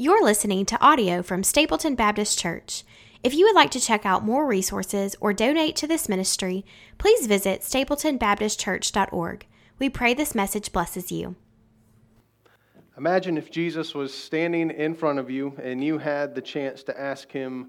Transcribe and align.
You're 0.00 0.24
listening 0.24 0.64
to 0.64 0.80
audio 0.80 1.22
from 1.22 1.42
Stapleton 1.42 1.94
Baptist 1.94 2.38
Church. 2.38 2.84
If 3.22 3.34
you 3.34 3.44
would 3.44 3.54
like 3.54 3.70
to 3.72 3.78
check 3.78 4.06
out 4.06 4.24
more 4.24 4.46
resources 4.46 5.14
or 5.20 5.34
donate 5.34 5.76
to 5.76 5.86
this 5.86 6.08
ministry, 6.08 6.64
please 6.96 7.26
visit 7.26 7.60
stapletonbaptistchurch.org. 7.60 9.46
We 9.78 9.90
pray 9.90 10.14
this 10.14 10.34
message 10.34 10.72
blesses 10.72 11.12
you. 11.12 11.36
Imagine 12.96 13.36
if 13.36 13.50
Jesus 13.50 13.94
was 13.94 14.14
standing 14.14 14.70
in 14.70 14.94
front 14.94 15.18
of 15.18 15.28
you 15.30 15.54
and 15.62 15.84
you 15.84 15.98
had 15.98 16.34
the 16.34 16.40
chance 16.40 16.82
to 16.84 16.98
ask 16.98 17.30
him 17.30 17.68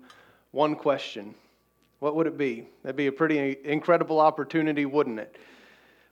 one 0.52 0.76
question. 0.76 1.36
What 2.00 2.16
would 2.16 2.28
it 2.28 2.38
be? 2.38 2.66
That'd 2.84 2.96
be 2.96 3.08
a 3.08 3.12
pretty 3.12 3.58
incredible 3.66 4.22
opportunity, 4.22 4.86
wouldn't 4.86 5.20
it? 5.20 5.36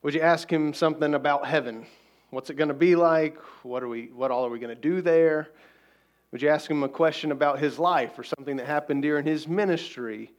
Would 0.01 0.15
you 0.15 0.21
ask 0.21 0.51
him 0.51 0.73
something 0.73 1.13
about 1.13 1.47
heaven? 1.47 1.85
What's 2.31 2.49
it 2.49 2.55
going 2.55 2.67
to 2.67 2.73
be 2.73 2.97
like? 2.97 3.37
What, 3.63 3.83
are 3.83 3.87
we, 3.87 4.07
what 4.07 4.31
all 4.31 4.45
are 4.45 4.49
we 4.49 4.59
going 4.59 4.75
to 4.75 4.81
do 4.81 5.01
there? 5.01 5.51
Would 6.31 6.43
you 6.43 6.49
ask 6.49 6.69
him 6.69 6.83
a 6.83 6.89
question 6.89 7.31
about 7.31 7.57
his 7.57 7.79
life 7.79 8.19
or 8.19 8.23
something 8.23 8.57
that 8.57 8.67
happened 8.67 9.01
during 9.01 9.25
his 9.25 9.47
ministry? 9.47 10.31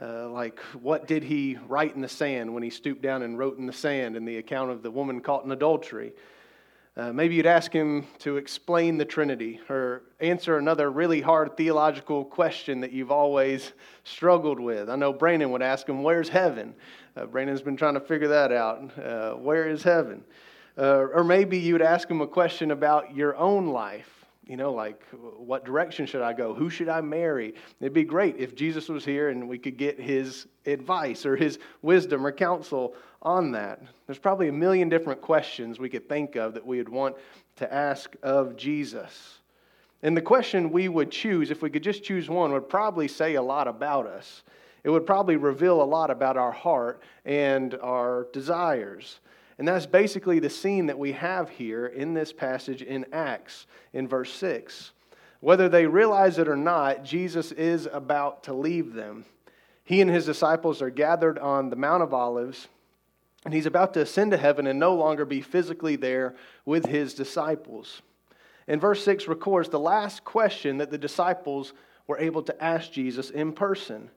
Uh, 0.00 0.28
like, 0.28 0.58
what 0.82 1.06
did 1.06 1.22
he 1.22 1.56
write 1.66 1.94
in 1.94 2.02
the 2.02 2.08
sand 2.08 2.52
when 2.52 2.62
he 2.62 2.68
stooped 2.68 3.00
down 3.00 3.22
and 3.22 3.38
wrote 3.38 3.56
in 3.56 3.64
the 3.64 3.72
sand 3.72 4.16
in 4.16 4.26
the 4.26 4.36
account 4.36 4.70
of 4.70 4.82
the 4.82 4.90
woman 4.90 5.22
caught 5.22 5.44
in 5.44 5.50
adultery? 5.50 6.12
Uh, 6.94 7.10
maybe 7.10 7.36
you'd 7.36 7.46
ask 7.46 7.72
him 7.72 8.06
to 8.18 8.36
explain 8.36 8.98
the 8.98 9.04
Trinity 9.04 9.60
or 9.70 10.02
answer 10.20 10.58
another 10.58 10.90
really 10.90 11.22
hard 11.22 11.56
theological 11.56 12.24
question 12.24 12.80
that 12.80 12.92
you've 12.92 13.10
always 13.10 13.72
struggled 14.04 14.60
with. 14.60 14.90
I 14.90 14.96
know 14.96 15.12
Brandon 15.12 15.50
would 15.52 15.62
ask 15.62 15.88
him, 15.88 16.02
Where's 16.02 16.28
heaven? 16.28 16.74
Uh, 17.16 17.24
Brandon's 17.24 17.62
been 17.62 17.78
trying 17.78 17.94
to 17.94 18.00
figure 18.00 18.28
that 18.28 18.52
out. 18.52 18.98
Uh, 18.98 19.32
where 19.32 19.68
is 19.68 19.82
heaven? 19.82 20.22
Uh, 20.76 21.06
or 21.14 21.24
maybe 21.24 21.58
you'd 21.58 21.82
ask 21.82 22.10
him 22.10 22.20
a 22.20 22.26
question 22.26 22.70
about 22.70 23.16
your 23.16 23.36
own 23.36 23.68
life 23.68 24.23
you 24.46 24.56
know, 24.56 24.72
like 24.72 25.02
what 25.12 25.64
direction 25.64 26.06
should 26.06 26.22
I 26.22 26.32
go? 26.32 26.54
Who 26.54 26.68
should 26.68 26.88
I 26.88 27.00
marry? 27.00 27.54
It'd 27.80 27.92
be 27.92 28.04
great 28.04 28.36
if 28.38 28.54
Jesus 28.54 28.88
was 28.88 29.04
here 29.04 29.30
and 29.30 29.48
we 29.48 29.58
could 29.58 29.76
get 29.76 29.98
his 29.98 30.46
advice 30.66 31.24
or 31.24 31.36
his 31.36 31.58
wisdom 31.82 32.26
or 32.26 32.32
counsel 32.32 32.94
on 33.22 33.52
that. 33.52 33.80
There's 34.06 34.18
probably 34.18 34.48
a 34.48 34.52
million 34.52 34.88
different 34.88 35.20
questions 35.20 35.78
we 35.78 35.88
could 35.88 36.08
think 36.08 36.36
of 36.36 36.54
that 36.54 36.66
we 36.66 36.78
would 36.78 36.88
want 36.88 37.16
to 37.56 37.72
ask 37.72 38.14
of 38.22 38.56
Jesus. 38.56 39.38
And 40.02 40.14
the 40.14 40.22
question 40.22 40.70
we 40.70 40.88
would 40.88 41.10
choose, 41.10 41.50
if 41.50 41.62
we 41.62 41.70
could 41.70 41.82
just 41.82 42.04
choose 42.04 42.28
one, 42.28 42.52
would 42.52 42.68
probably 42.68 43.08
say 43.08 43.36
a 43.36 43.42
lot 43.42 43.66
about 43.66 44.06
us. 44.06 44.42
It 44.82 44.90
would 44.90 45.06
probably 45.06 45.36
reveal 45.36 45.80
a 45.80 45.84
lot 45.84 46.10
about 46.10 46.36
our 46.36 46.52
heart 46.52 47.00
and 47.24 47.74
our 47.80 48.28
desires. 48.34 49.20
And 49.58 49.68
that's 49.68 49.86
basically 49.86 50.40
the 50.40 50.50
scene 50.50 50.86
that 50.86 50.98
we 50.98 51.12
have 51.12 51.48
here 51.48 51.86
in 51.86 52.14
this 52.14 52.32
passage 52.32 52.82
in 52.82 53.06
Acts 53.12 53.66
in 53.92 54.08
verse 54.08 54.32
6. 54.32 54.92
Whether 55.40 55.68
they 55.68 55.86
realize 55.86 56.38
it 56.38 56.48
or 56.48 56.56
not, 56.56 57.04
Jesus 57.04 57.52
is 57.52 57.86
about 57.92 58.44
to 58.44 58.54
leave 58.54 58.94
them. 58.94 59.24
He 59.84 60.00
and 60.00 60.10
his 60.10 60.24
disciples 60.24 60.80
are 60.80 60.90
gathered 60.90 61.38
on 61.38 61.68
the 61.68 61.76
Mount 61.76 62.02
of 62.02 62.14
Olives, 62.14 62.68
and 63.44 63.52
he's 63.52 63.66
about 63.66 63.92
to 63.94 64.00
ascend 64.00 64.30
to 64.30 64.38
heaven 64.38 64.66
and 64.66 64.80
no 64.80 64.94
longer 64.94 65.26
be 65.26 65.42
physically 65.42 65.96
there 65.96 66.34
with 66.64 66.86
his 66.86 67.12
disciples. 67.12 68.00
And 68.66 68.80
verse 68.80 69.04
6 69.04 69.28
records 69.28 69.68
the 69.68 69.78
last 69.78 70.24
question 70.24 70.78
that 70.78 70.90
the 70.90 70.98
disciples 70.98 71.74
were 72.06 72.18
able 72.18 72.42
to 72.44 72.64
ask 72.64 72.90
Jesus 72.90 73.28
in 73.28 73.52
person. 73.52 74.10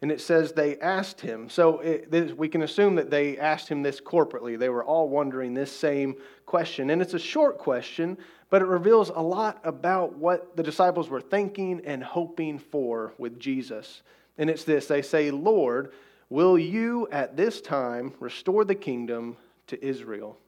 And 0.00 0.12
it 0.12 0.20
says 0.20 0.52
they 0.52 0.78
asked 0.78 1.20
him. 1.20 1.48
So 1.48 1.80
it, 1.80 2.10
this, 2.10 2.32
we 2.32 2.48
can 2.48 2.62
assume 2.62 2.94
that 2.96 3.10
they 3.10 3.36
asked 3.36 3.68
him 3.68 3.82
this 3.82 4.00
corporately. 4.00 4.56
They 4.56 4.68
were 4.68 4.84
all 4.84 5.08
wondering 5.08 5.54
this 5.54 5.72
same 5.72 6.16
question. 6.46 6.90
And 6.90 7.02
it's 7.02 7.14
a 7.14 7.18
short 7.18 7.58
question, 7.58 8.16
but 8.48 8.62
it 8.62 8.66
reveals 8.66 9.10
a 9.10 9.20
lot 9.20 9.60
about 9.64 10.16
what 10.16 10.56
the 10.56 10.62
disciples 10.62 11.08
were 11.08 11.20
thinking 11.20 11.82
and 11.84 12.02
hoping 12.02 12.60
for 12.60 13.12
with 13.18 13.40
Jesus. 13.40 14.02
And 14.38 14.48
it's 14.48 14.64
this 14.64 14.86
they 14.86 15.02
say, 15.02 15.32
Lord, 15.32 15.92
will 16.30 16.56
you 16.56 17.08
at 17.10 17.36
this 17.36 17.60
time 17.60 18.14
restore 18.20 18.64
the 18.64 18.76
kingdom 18.76 19.36
to 19.66 19.84
Israel? 19.84 20.38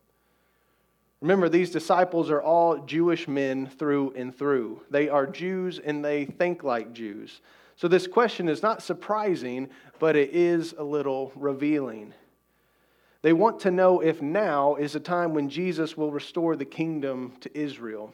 Remember, 1.21 1.49
these 1.49 1.71
disciples 1.71 2.31
are 2.31 2.41
all 2.41 2.79
Jewish 2.79 3.29
men 3.29 3.67
through 3.67 4.15
and 4.17 4.35
through. 4.35 4.81
They 4.91 5.09
are 5.09 5.27
Jews 5.27 5.79
and 5.79 6.05
they 6.05 6.25
think 6.25 6.63
like 6.63 6.95
Jews. 6.95 7.41
So, 7.81 7.89
this 7.89 8.07
question 8.07 8.47
is 8.51 8.63
not 8.63 8.83
surprising, 8.83 9.71
but 9.99 10.15
it 10.15 10.35
is 10.35 10.75
a 10.77 10.85
little 10.85 11.33
revealing. 11.35 12.13
They 13.23 13.33
want 13.33 13.61
to 13.61 13.71
know 13.71 14.01
if 14.01 14.21
now 14.21 14.75
is 14.75 14.95
a 14.95 15.01
time 15.01 15.33
when 15.33 15.49
Jesus 15.49 15.97
will 15.97 16.13
restore 16.13 16.57
the 16.57 16.67
kingdom 16.67 17.33
to 17.41 17.59
Israel. 17.59 18.13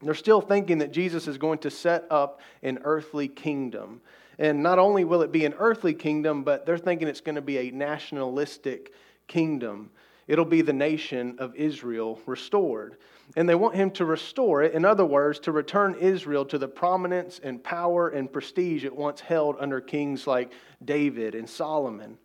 They're 0.00 0.14
still 0.14 0.40
thinking 0.40 0.78
that 0.78 0.90
Jesus 0.90 1.28
is 1.28 1.36
going 1.36 1.58
to 1.58 1.70
set 1.70 2.06
up 2.10 2.40
an 2.62 2.78
earthly 2.82 3.28
kingdom. 3.28 4.00
And 4.38 4.62
not 4.62 4.78
only 4.78 5.04
will 5.04 5.20
it 5.20 5.32
be 5.32 5.44
an 5.44 5.54
earthly 5.58 5.92
kingdom, 5.92 6.42
but 6.42 6.64
they're 6.64 6.78
thinking 6.78 7.08
it's 7.08 7.20
going 7.20 7.34
to 7.36 7.42
be 7.42 7.58
a 7.58 7.70
nationalistic 7.70 8.94
kingdom. 9.26 9.90
It'll 10.28 10.44
be 10.44 10.62
the 10.62 10.72
nation 10.72 11.36
of 11.38 11.56
Israel 11.56 12.20
restored 12.26 12.98
and 13.36 13.48
they 13.48 13.54
want 13.54 13.74
him 13.74 13.90
to 13.92 14.04
restore 14.04 14.62
it. 14.62 14.74
In 14.74 14.84
other 14.84 15.04
words, 15.04 15.38
to 15.40 15.52
return 15.52 15.96
Israel 16.00 16.44
to 16.46 16.58
the 16.58 16.68
prominence 16.68 17.40
and 17.42 17.62
power 17.62 18.08
and 18.08 18.32
prestige 18.32 18.84
it 18.84 18.94
once 18.94 19.20
held 19.20 19.56
under 19.58 19.80
kings 19.80 20.26
like 20.26 20.52
David 20.84 21.34
and 21.34 21.48
Solomon. 21.48 22.18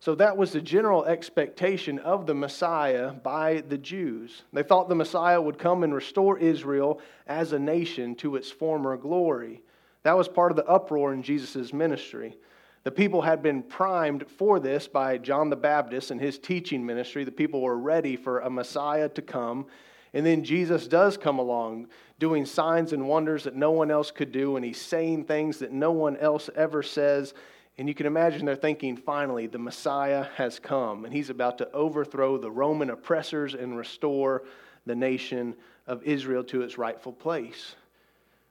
So 0.00 0.14
that 0.16 0.36
was 0.36 0.52
the 0.52 0.60
general 0.60 1.06
expectation 1.06 1.98
of 1.98 2.26
the 2.26 2.34
Messiah 2.34 3.12
by 3.12 3.62
the 3.66 3.78
Jews. 3.78 4.42
They 4.52 4.62
thought 4.62 4.90
the 4.90 4.94
Messiah 4.94 5.40
would 5.40 5.58
come 5.58 5.82
and 5.82 5.94
restore 5.94 6.38
Israel 6.38 7.00
as 7.26 7.52
a 7.52 7.58
nation 7.58 8.14
to 8.16 8.36
its 8.36 8.50
former 8.50 8.98
glory. 8.98 9.62
That 10.02 10.18
was 10.18 10.28
part 10.28 10.52
of 10.52 10.56
the 10.56 10.66
uproar 10.66 11.14
in 11.14 11.22
Jesus' 11.22 11.72
ministry. 11.72 12.36
The 12.84 12.90
people 12.90 13.22
had 13.22 13.42
been 13.42 13.62
primed 13.62 14.26
for 14.28 14.60
this 14.60 14.86
by 14.86 15.18
John 15.18 15.50
the 15.50 15.56
Baptist 15.56 16.10
and 16.10 16.20
his 16.20 16.38
teaching 16.38 16.84
ministry. 16.84 17.24
The 17.24 17.32
people 17.32 17.60
were 17.60 17.78
ready 17.78 18.16
for 18.16 18.40
a 18.40 18.50
Messiah 18.50 19.08
to 19.10 19.22
come 19.22 19.66
and 20.14 20.24
then 20.24 20.44
Jesus 20.44 20.86
does 20.86 21.16
come 21.16 21.40
along 21.40 21.88
doing 22.20 22.46
signs 22.46 22.92
and 22.92 23.08
wonders 23.08 23.44
that 23.44 23.56
no 23.56 23.72
one 23.72 23.90
else 23.90 24.12
could 24.12 24.30
do, 24.30 24.54
and 24.54 24.64
he's 24.64 24.80
saying 24.80 25.24
things 25.24 25.58
that 25.58 25.72
no 25.72 25.90
one 25.90 26.16
else 26.18 26.48
ever 26.54 26.84
says. 26.84 27.34
And 27.76 27.88
you 27.88 27.94
can 27.94 28.06
imagine 28.06 28.46
they're 28.46 28.54
thinking, 28.54 28.96
finally, 28.96 29.48
the 29.48 29.58
Messiah 29.58 30.28
has 30.36 30.60
come, 30.60 31.04
and 31.04 31.12
he's 31.12 31.30
about 31.30 31.58
to 31.58 31.70
overthrow 31.72 32.38
the 32.38 32.50
Roman 32.50 32.90
oppressors 32.90 33.54
and 33.54 33.76
restore 33.76 34.44
the 34.86 34.94
nation 34.94 35.56
of 35.88 36.00
Israel 36.04 36.44
to 36.44 36.62
its 36.62 36.78
rightful 36.78 37.12
place. 37.12 37.74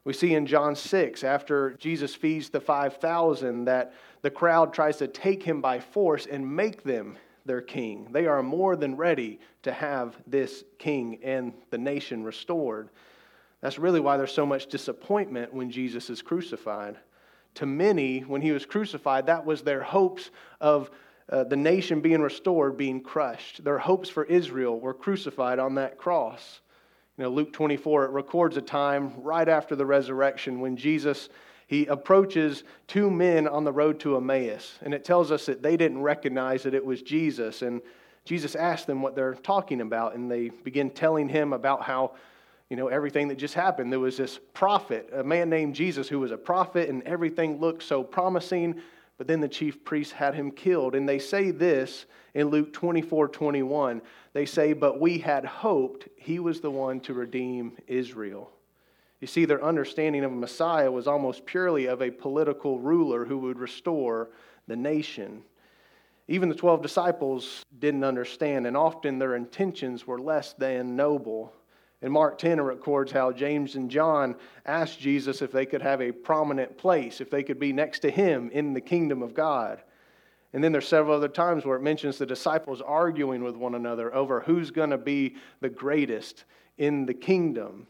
We 0.06 0.14
see 0.14 0.34
in 0.34 0.46
John 0.46 0.75
6, 0.75 1.24
after 1.24 1.75
Jesus 1.75 2.14
feeds 2.14 2.50
the 2.50 2.59
5,000, 2.59 3.66
that 3.66 3.94
the 4.22 4.30
crowd 4.30 4.74
tries 4.74 4.97
to 4.97 5.08
take 5.08 5.44
him 5.44 5.62
by 5.62 5.80
force 5.80 6.25
and 6.25 6.56
make 6.56 6.84
them 6.84 7.18
their 7.46 7.62
king. 7.62 8.08
They 8.12 8.25
are 8.25 8.44
more 8.44 8.75
than 8.75 8.97
ready 8.97 9.40
to 9.63 9.72
have 9.72 10.16
this 10.28 10.63
king 10.78 11.19
and 11.24 11.53
the 11.69 11.78
nation 11.78 12.24
restored. 12.24 12.90
That's 13.62 13.80
really 13.80 14.02
why 14.02 14.18
there's 14.18 14.34
so 14.34 14.46
much 14.46 14.68
disappointment 14.68 15.53
when 15.53 15.72
Jesus 15.72 16.09
is 16.09 16.22
crucified. 16.22 16.97
To 17.56 17.66
many, 17.66 18.19
when 18.19 18.42
he 18.42 18.52
was 18.52 18.66
crucified, 18.66 19.28
that 19.28 19.46
was 19.46 19.62
their 19.62 19.84
hopes 19.84 20.31
of 20.59 20.92
uh, 21.30 21.46
the 21.46 21.56
nation 21.56 22.02
being 22.02 22.22
restored, 22.22 22.75
being 22.75 23.00
crushed. 23.00 23.63
Their 23.63 23.78
hopes 23.78 24.09
for 24.09 24.25
Israel 24.25 24.80
were 24.80 24.94
crucified 24.94 25.59
on 25.59 25.75
that 25.75 25.97
cross. 25.97 26.59
You 27.18 27.25
know, 27.25 27.29
Luke 27.29 27.53
24, 27.53 28.06
it 28.06 28.12
records 28.12 28.57
a 28.57 28.62
time 28.62 29.13
right 29.18 29.47
after 29.47 29.75
the 29.75 29.85
resurrection 29.85 30.59
when 30.59 30.75
Jesus 30.78 31.29
he 31.68 31.85
approaches 31.88 32.63
two 32.88 33.09
men 33.09 33.47
on 33.47 33.63
the 33.63 33.72
road 33.72 34.00
to 34.01 34.18
Emmaus, 34.18 34.78
and 34.81 34.94
it 34.94 35.03
tells 35.03 35.31
us 35.31 35.46
that 35.46 35.63
they 35.63 35.78
didn't 35.78 36.01
recognize 36.01 36.63
that 36.63 36.74
it 36.74 36.85
was 36.85 37.01
Jesus. 37.01 37.62
And 37.62 37.81
Jesus 38.25 38.56
asked 38.56 38.85
them 38.85 39.01
what 39.01 39.16
they're 39.16 39.34
talking 39.34 39.81
about, 39.81 40.13
and 40.13 40.29
they 40.29 40.50
begin 40.50 40.90
telling 40.90 41.29
him 41.29 41.53
about 41.53 41.84
how, 41.84 42.12
you 42.69 42.75
know, 42.78 42.90
everything 42.90 43.28
that 43.30 43.38
just 43.38 43.53
happened. 43.53 43.91
There 43.91 44.00
was 44.00 44.18
this 44.18 44.40
prophet, 44.53 45.09
a 45.13 45.24
man 45.24 45.50
named 45.50 45.74
Jesus, 45.74 46.07
who 46.07 46.19
was 46.19 46.31
a 46.31 46.38
prophet, 46.38 46.89
and 46.89 47.01
everything 47.04 47.59
looked 47.59 47.83
so 47.83 48.04
promising, 48.04 48.81
but 49.24 49.30
then 49.30 49.40
the 49.40 49.48
chief 49.48 49.86
priests 49.86 50.12
had 50.12 50.36
him 50.36 50.52
killed. 50.52 50.96
And 50.96 51.08
they 51.08 51.18
say 51.18 51.52
this 51.52 52.08
in 52.34 52.50
Luke 52.50 52.74
24 52.74 53.30
21. 53.30 54.02
They 54.34 54.46
say, 54.46 54.74
But 54.74 55.00
we 55.00 55.18
had 55.18 55.46
hoped 55.46 56.10
he 56.18 56.40
was 56.40 56.60
the 56.60 56.70
one 56.70 57.00
to 57.00 57.14
redeem 57.14 57.78
Israel. 57.88 58.52
You 59.22 59.28
see, 59.28 59.46
their 59.46 59.64
understanding 59.64 60.25
of 60.25 60.34
a 60.34 60.36
Messiah 60.36 60.92
was 60.92 61.08
almost 61.08 61.46
purely 61.46 61.86
of 61.86 62.02
a 62.02 62.12
political 62.12 62.80
ruler 62.80 63.24
who 63.24 63.38
would 63.38 63.60
restore 63.60 64.28
the 64.68 64.75
nation. 64.75 65.44
Even 66.28 66.50
the 66.50 66.56
12 66.56 66.81
disciples 66.81 67.64
didn't 67.80 68.04
understand, 68.04 68.68
and 68.68 68.76
often 68.76 69.19
their 69.19 69.38
intentions 69.38 70.06
were 70.06 70.19
less 70.19 70.52
than 70.52 70.98
noble. 70.98 71.54
In 72.04 72.12
Mark 72.12 72.38
10, 72.38 72.60
it 72.60 72.64
records 72.64 73.14
how 73.14 73.32
James 73.32 73.76
and 73.76 73.90
John 73.90 74.36
asked 74.66 75.00
Jesus 75.00 75.42
if 75.42 75.54
they 75.54 75.66
could 75.66 75.82
have 75.82 76.02
a 76.02 76.12
prominent 76.12 76.78
place, 76.78 77.22
if 77.22 77.30
they 77.30 77.44
could 77.44 77.60
be 77.60 77.72
next 77.72 78.00
to 78.00 78.12
him 78.12 78.50
in 78.52 78.74
the 78.74 78.82
kingdom 78.82 79.24
of 79.24 79.34
God. 79.34 79.82
And 80.52 80.62
then 80.62 80.74
there's 80.74 80.88
several 80.88 81.16
other 81.16 81.30
times 81.30 81.66
where 81.66 81.78
it 81.78 81.82
mentions 81.82 82.18
the 82.18 82.26
disciples 82.26 82.82
arguing 82.82 83.42
with 83.42 83.56
one 83.56 83.74
another 83.74 84.14
over 84.14 84.42
who's 84.42 84.70
going 84.70 84.90
to 84.90 84.98
be 84.98 85.38
the 85.62 85.70
greatest 85.70 86.44
in 86.78 87.06
the 87.06 87.14
kingdom. 87.14 87.88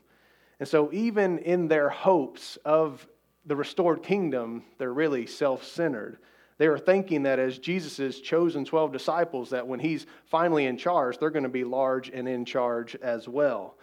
And 0.59 0.69
so, 0.69 0.93
even 0.93 1.39
in 1.39 1.67
their 1.67 1.89
hopes 1.89 2.57
of 2.63 3.05
the 3.47 3.55
restored 3.55 4.03
kingdom, 4.03 4.63
they're 4.77 4.93
really 4.93 5.25
self 5.25 5.63
centered. 5.63 6.19
They 6.59 6.67
are 6.67 6.77
thinking 6.77 7.23
that 7.23 7.39
as 7.39 7.57
Jesus' 7.57 8.19
chosen 8.19 8.63
12 8.63 8.91
disciples, 8.91 9.49
that 9.49 9.67
when 9.67 9.79
he's 9.79 10.05
finally 10.27 10.67
in 10.67 10.77
charge, 10.77 11.17
they're 11.17 11.31
going 11.31 11.43
to 11.43 11.49
be 11.49 11.63
large 11.63 12.09
and 12.09 12.27
in 12.27 12.45
charge 12.45 12.95
as 13.01 13.27
well. 13.27 13.75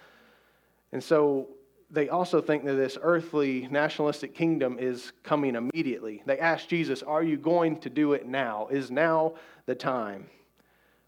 And 0.93 1.03
so 1.03 1.49
they 1.91 2.09
also 2.09 2.41
think 2.41 2.65
that 2.65 2.75
this 2.75 2.97
earthly 3.03 3.69
nationalistic 3.71 4.35
kingdom 4.35 4.79
is 4.79 5.13
coming 5.23 5.57
immediately. 5.57 6.23
They 6.25 6.39
ask 6.39 6.69
Jesus, 6.69 7.03
Are 7.03 7.23
you 7.23 7.37
going 7.37 7.81
to 7.81 7.91
do 7.91 8.13
it 8.13 8.27
now? 8.27 8.69
Is 8.71 8.91
now 8.91 9.35
the 9.67 9.75
time? 9.75 10.27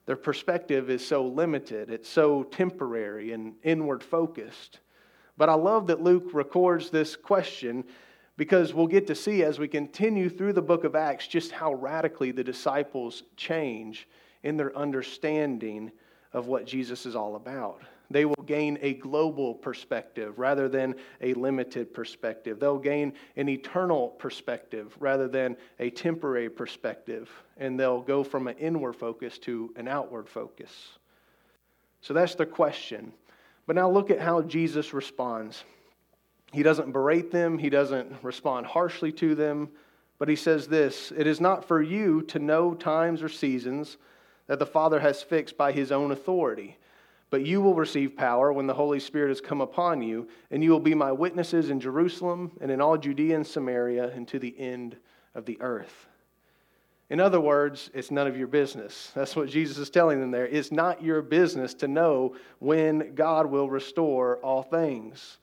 Their 0.07 0.17
perspective 0.17 0.91
is 0.91 1.07
so 1.07 1.25
limited, 1.25 1.91
it's 1.91 2.09
so 2.09 2.43
temporary 2.43 3.33
and 3.33 3.55
inward 3.63 4.03
focused. 4.03 4.81
But 5.37 5.49
I 5.49 5.55
love 5.55 5.87
that 5.87 6.03
Luke 6.03 6.31
records 6.33 6.91
this 6.91 7.17
question 7.17 7.85
because 8.37 8.75
we'll 8.75 8.87
get 8.87 9.07
to 9.07 9.15
see 9.15 9.45
as 9.45 9.59
we 9.59 9.69
continue 9.69 10.29
through 10.29 10.55
the 10.55 10.63
book 10.63 10.85
of 10.85 10.97
Acts 10.97 11.27
just 11.27 11.53
how 11.53 11.75
radically 11.75 12.33
the 12.33 12.45
disciples 12.45 13.23
change 13.37 14.09
in 14.43 14.57
their 14.57 14.77
understanding 14.77 15.93
of 16.33 16.47
what 16.49 16.67
Jesus 16.67 17.07
is 17.07 17.15
all 17.15 17.37
about. 17.37 17.83
They 18.13 18.25
will 18.25 18.45
gain 18.47 18.79
a 18.83 18.95
global 18.95 19.55
perspective 19.55 20.39
rather 20.39 20.69
than 20.69 20.95
a 21.21 21.35
limited 21.35 21.95
perspective. 21.95 22.61
They'll 22.61 22.79
gain 22.79 23.15
an 23.37 23.49
eternal 23.49 24.09
perspective 24.09 24.95
rather 25.01 25.29
than 25.29 25.57
a 25.81 25.91
temporary 25.91 26.51
perspective. 26.51 27.31
And 27.57 27.79
they'll 27.79 28.03
go 28.03 28.23
from 28.23 28.49
an 28.49 28.57
inward 28.59 28.95
focus 28.95 29.39
to 29.41 29.73
an 29.77 29.89
outward 29.89 30.29
focus. 30.29 30.71
So 32.01 32.15
that's 32.15 32.35
the 32.35 32.47
question. 32.47 33.13
But 33.67 33.77
now 33.77 33.91
look 33.91 34.11
at 34.11 34.21
how 34.21 34.43
Jesus 34.43 34.93
responds. 34.93 35.65
He 36.53 36.63
doesn't 36.63 36.93
berate 36.93 37.31
them, 37.31 37.59
he 37.59 37.71
doesn't 37.71 38.13
respond 38.23 38.67
harshly 38.67 39.11
to 39.13 39.35
them, 39.35 39.71
but 40.19 40.29
he 40.29 40.37
says 40.37 40.69
this 40.69 41.13
It 41.17 41.27
is 41.27 41.41
not 41.41 41.65
for 41.65 41.81
you 41.81 42.23
to 42.23 42.39
know 42.39 42.75
times 42.75 43.23
or 43.23 43.29
seasons 43.29 43.97
that 44.49 44.59
the 44.59 44.67
Father 44.67 45.01
has 45.01 45.23
fixed 45.23 45.57
by 45.57 45.73
his 45.73 45.91
own 45.91 46.11
authority. 46.11 46.77
But 47.33 47.47
you 47.47 47.63
will 47.63 47.73
receive 47.73 48.15
power 48.15 48.53
when 48.53 48.67
the 48.67 48.75
Holy 48.75 49.01
Spirit 49.01 49.31
has 49.31 49.41
come 49.41 49.63
upon 49.63 50.03
you, 50.03 50.29
and 50.51 50.63
you 50.63 50.71
will 50.71 50.79
be 50.79 50.95
my 50.95 51.11
witnesses 51.11 51.71
in 51.71 51.81
Jerusalem 51.81 52.53
and 52.61 52.71
in 52.71 52.83
all 52.83 52.99
Judea 52.99 53.35
and 53.35 53.47
Samaria 53.47 54.11
and 54.11 54.29
to 54.29 54.39
the 54.39 54.55
end 54.61 54.99
of 55.35 55.47
the 55.47 55.59
earth. 55.63 56.09
In 57.09 57.21
other 57.21 57.41
words, 57.41 57.89
it's 57.95 58.11
none 58.11 58.27
of 58.27 58.37
your 58.37 58.49
business. 58.49 59.13
That's 59.15 59.35
what 59.35 59.49
Jesus 59.49 59.79
is 59.79 59.89
telling 59.89 60.21
them 60.21 60.31
there. 60.31 60.47
It's 60.47 60.71
not 60.71 61.03
your 61.03 61.23
business 61.23 61.73
to 61.77 61.89
know 61.89 62.37
when 62.59 63.15
God 63.15 63.47
will 63.47 63.71
restore 63.71 64.37
all 64.43 64.63
things. 64.63 65.39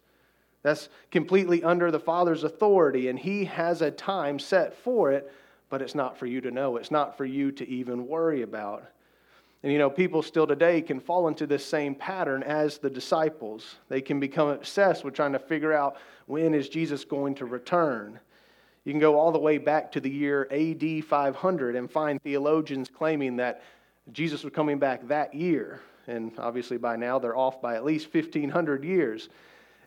That's 0.62 0.89
completely 1.09 1.63
under 1.63 1.89
the 1.89 2.00
Father's 2.00 2.44
authority, 2.44 3.07
and 3.07 3.18
He 3.18 3.45
has 3.45 3.81
a 3.81 3.89
time 3.89 4.38
set 4.38 4.75
for 4.75 5.12
it, 5.12 5.33
but 5.69 5.81
it's 5.81 5.95
not 5.95 6.19
for 6.19 6.27
you 6.27 6.39
to 6.42 6.51
know. 6.51 6.77
It's 6.77 6.92
not 6.92 7.18
for 7.18 7.25
you 7.25 7.51
to 7.53 7.68
even 7.68 8.07
worry 8.07 8.44
about. 8.44 8.83
And 9.61 9.71
you 9.71 9.77
know, 9.77 9.89
people 9.89 10.21
still 10.21 10.47
today 10.47 10.81
can 10.81 11.00
fall 11.00 11.27
into 11.27 11.45
this 11.45 11.65
same 11.65 11.94
pattern 11.94 12.44
as 12.44 12.77
the 12.77 12.89
disciples. 12.89 13.75
They 13.89 14.01
can 14.01 14.19
become 14.19 14.47
obsessed 14.50 15.03
with 15.03 15.13
trying 15.13 15.33
to 15.33 15.39
figure 15.39 15.73
out 15.73 15.97
when 16.27 16.53
is 16.53 16.69
Jesus 16.69 17.03
going 17.03 17.35
to 17.35 17.45
return. 17.45 18.19
You 18.85 18.94
can 18.94 19.01
go 19.01 19.19
all 19.19 19.31
the 19.31 19.39
way 19.39 19.57
back 19.57 19.91
to 19.91 20.00
the 20.00 20.09
year 20.09 20.47
AD 20.50 21.03
500 21.03 21.75
and 21.75 21.91
find 21.91 22.21
theologians 22.21 22.89
claiming 22.89 23.35
that 23.38 23.61
Jesus 24.13 24.44
was 24.44 24.53
coming 24.53 24.79
back 24.79 25.07
that 25.09 25.33
year. 25.33 25.81
And 26.07 26.31
obviously, 26.39 26.77
by 26.77 26.95
now, 26.95 27.19
they're 27.19 27.38
off 27.38 27.61
by 27.61 27.75
at 27.75 27.83
least 27.83 28.13
1,500 28.13 28.83
years. 28.83 29.29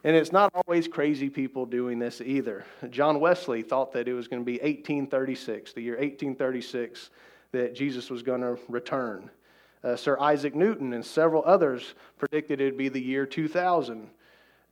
And 0.04 0.14
it's 0.14 0.32
not 0.32 0.52
always 0.54 0.86
crazy 0.86 1.30
people 1.30 1.64
doing 1.64 1.98
this 1.98 2.20
either. 2.20 2.64
John 2.90 3.20
Wesley 3.20 3.62
thought 3.62 3.92
that 3.92 4.06
it 4.06 4.12
was 4.12 4.28
going 4.28 4.42
to 4.42 4.46
be 4.46 4.58
1836, 4.58 5.72
the 5.72 5.80
year 5.80 5.94
1836, 5.94 7.10
that 7.52 7.74
Jesus 7.74 8.10
was 8.10 8.22
going 8.22 8.40
to 8.40 8.58
return. 8.68 9.30
Uh, 9.84 9.96
Sir 9.96 10.18
Isaac 10.20 10.54
Newton 10.54 10.92
and 10.92 11.04
several 11.04 11.42
others 11.44 11.94
predicted 12.18 12.60
it 12.60 12.64
would 12.64 12.76
be 12.76 12.88
the 12.88 13.02
year 13.02 13.26
2000. 13.26 14.08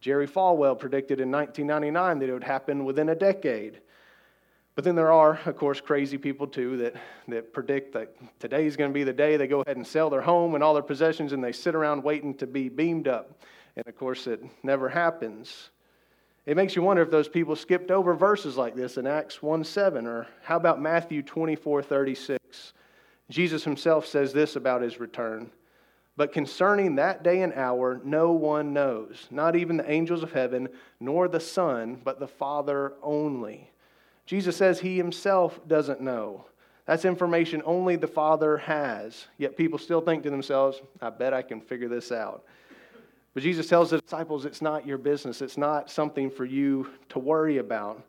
Jerry 0.00 0.26
Falwell 0.26 0.78
predicted 0.78 1.20
in 1.20 1.30
1999 1.30 2.18
that 2.20 2.28
it 2.28 2.32
would 2.32 2.44
happen 2.44 2.84
within 2.84 3.08
a 3.08 3.14
decade. 3.14 3.80
But 4.74 4.84
then 4.84 4.94
there 4.94 5.12
are, 5.12 5.38
of 5.44 5.56
course, 5.56 5.80
crazy 5.80 6.16
people 6.16 6.46
too 6.46 6.76
that, 6.78 6.94
that 7.28 7.52
predict 7.52 7.92
that 7.92 8.14
today 8.38 8.66
is 8.66 8.76
going 8.76 8.90
to 8.90 8.94
be 8.94 9.04
the 9.04 9.12
day 9.12 9.36
they 9.36 9.46
go 9.46 9.60
ahead 9.60 9.76
and 9.76 9.86
sell 9.86 10.08
their 10.08 10.22
home 10.22 10.54
and 10.54 10.64
all 10.64 10.74
their 10.74 10.82
possessions 10.82 11.32
and 11.32 11.42
they 11.42 11.52
sit 11.52 11.74
around 11.74 12.02
waiting 12.02 12.34
to 12.34 12.46
be 12.46 12.68
beamed 12.68 13.08
up. 13.08 13.42
And 13.76 13.86
of 13.86 13.96
course, 13.96 14.26
it 14.26 14.42
never 14.62 14.88
happens. 14.88 15.70
It 16.46 16.56
makes 16.56 16.74
you 16.74 16.82
wonder 16.82 17.02
if 17.02 17.10
those 17.10 17.28
people 17.28 17.56
skipped 17.56 17.90
over 17.90 18.14
verses 18.14 18.56
like 18.56 18.74
this 18.74 18.96
in 18.96 19.06
Acts 19.06 19.42
1 19.42 19.64
7, 19.64 20.06
or 20.06 20.26
how 20.42 20.56
about 20.56 20.80
Matthew 20.80 21.22
24 21.22 21.82
36? 21.82 22.39
Jesus 23.30 23.64
himself 23.64 24.06
says 24.06 24.32
this 24.32 24.56
about 24.56 24.82
his 24.82 25.00
return. 25.00 25.50
But 26.16 26.32
concerning 26.32 26.96
that 26.96 27.22
day 27.22 27.40
and 27.42 27.54
hour, 27.54 28.00
no 28.04 28.32
one 28.32 28.74
knows, 28.74 29.26
not 29.30 29.56
even 29.56 29.78
the 29.78 29.90
angels 29.90 30.22
of 30.22 30.32
heaven, 30.32 30.68
nor 30.98 31.28
the 31.28 31.40
Son, 31.40 31.98
but 32.04 32.20
the 32.20 32.28
Father 32.28 32.92
only. 33.02 33.70
Jesus 34.26 34.56
says 34.56 34.80
he 34.80 34.96
himself 34.96 35.60
doesn't 35.66 36.00
know. 36.00 36.44
That's 36.84 37.04
information 37.04 37.62
only 37.64 37.96
the 37.96 38.06
Father 38.06 38.58
has. 38.58 39.28
Yet 39.38 39.56
people 39.56 39.78
still 39.78 40.00
think 40.00 40.24
to 40.24 40.30
themselves, 40.30 40.82
I 41.00 41.10
bet 41.10 41.32
I 41.32 41.42
can 41.42 41.60
figure 41.60 41.88
this 41.88 42.10
out. 42.12 42.44
But 43.32 43.44
Jesus 43.44 43.68
tells 43.68 43.90
the 43.90 44.00
disciples, 44.00 44.44
it's 44.44 44.60
not 44.60 44.86
your 44.86 44.98
business. 44.98 45.40
It's 45.40 45.56
not 45.56 45.88
something 45.88 46.30
for 46.30 46.44
you 46.44 46.90
to 47.10 47.20
worry 47.20 47.58
about. 47.58 48.02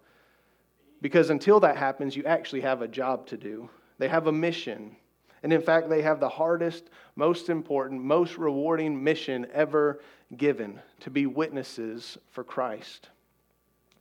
Because 1.02 1.30
until 1.30 1.60
that 1.60 1.78
happens, 1.78 2.16
you 2.16 2.24
actually 2.26 2.62
have 2.62 2.82
a 2.82 2.88
job 2.88 3.28
to 3.28 3.38
do. 3.38 3.70
They 4.00 4.08
have 4.08 4.28
a 4.28 4.32
mission. 4.32 4.96
And 5.44 5.52
in 5.52 5.62
fact, 5.62 5.90
they 5.90 6.02
have 6.02 6.20
the 6.20 6.30
hardest, 6.30 6.90
most 7.16 7.50
important, 7.50 8.04
most 8.04 8.38
rewarding 8.38 9.04
mission 9.04 9.48
ever 9.54 10.02
given 10.38 10.80
to 11.02 11.10
be 11.10 11.26
witnesses 11.26 12.18
for 12.30 12.44
Christ. 12.44 13.10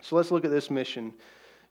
So 0.02 0.16
let's 0.16 0.31
look 0.31 0.44
at 0.44 0.50
this 0.50 0.70
mission. 0.70 1.14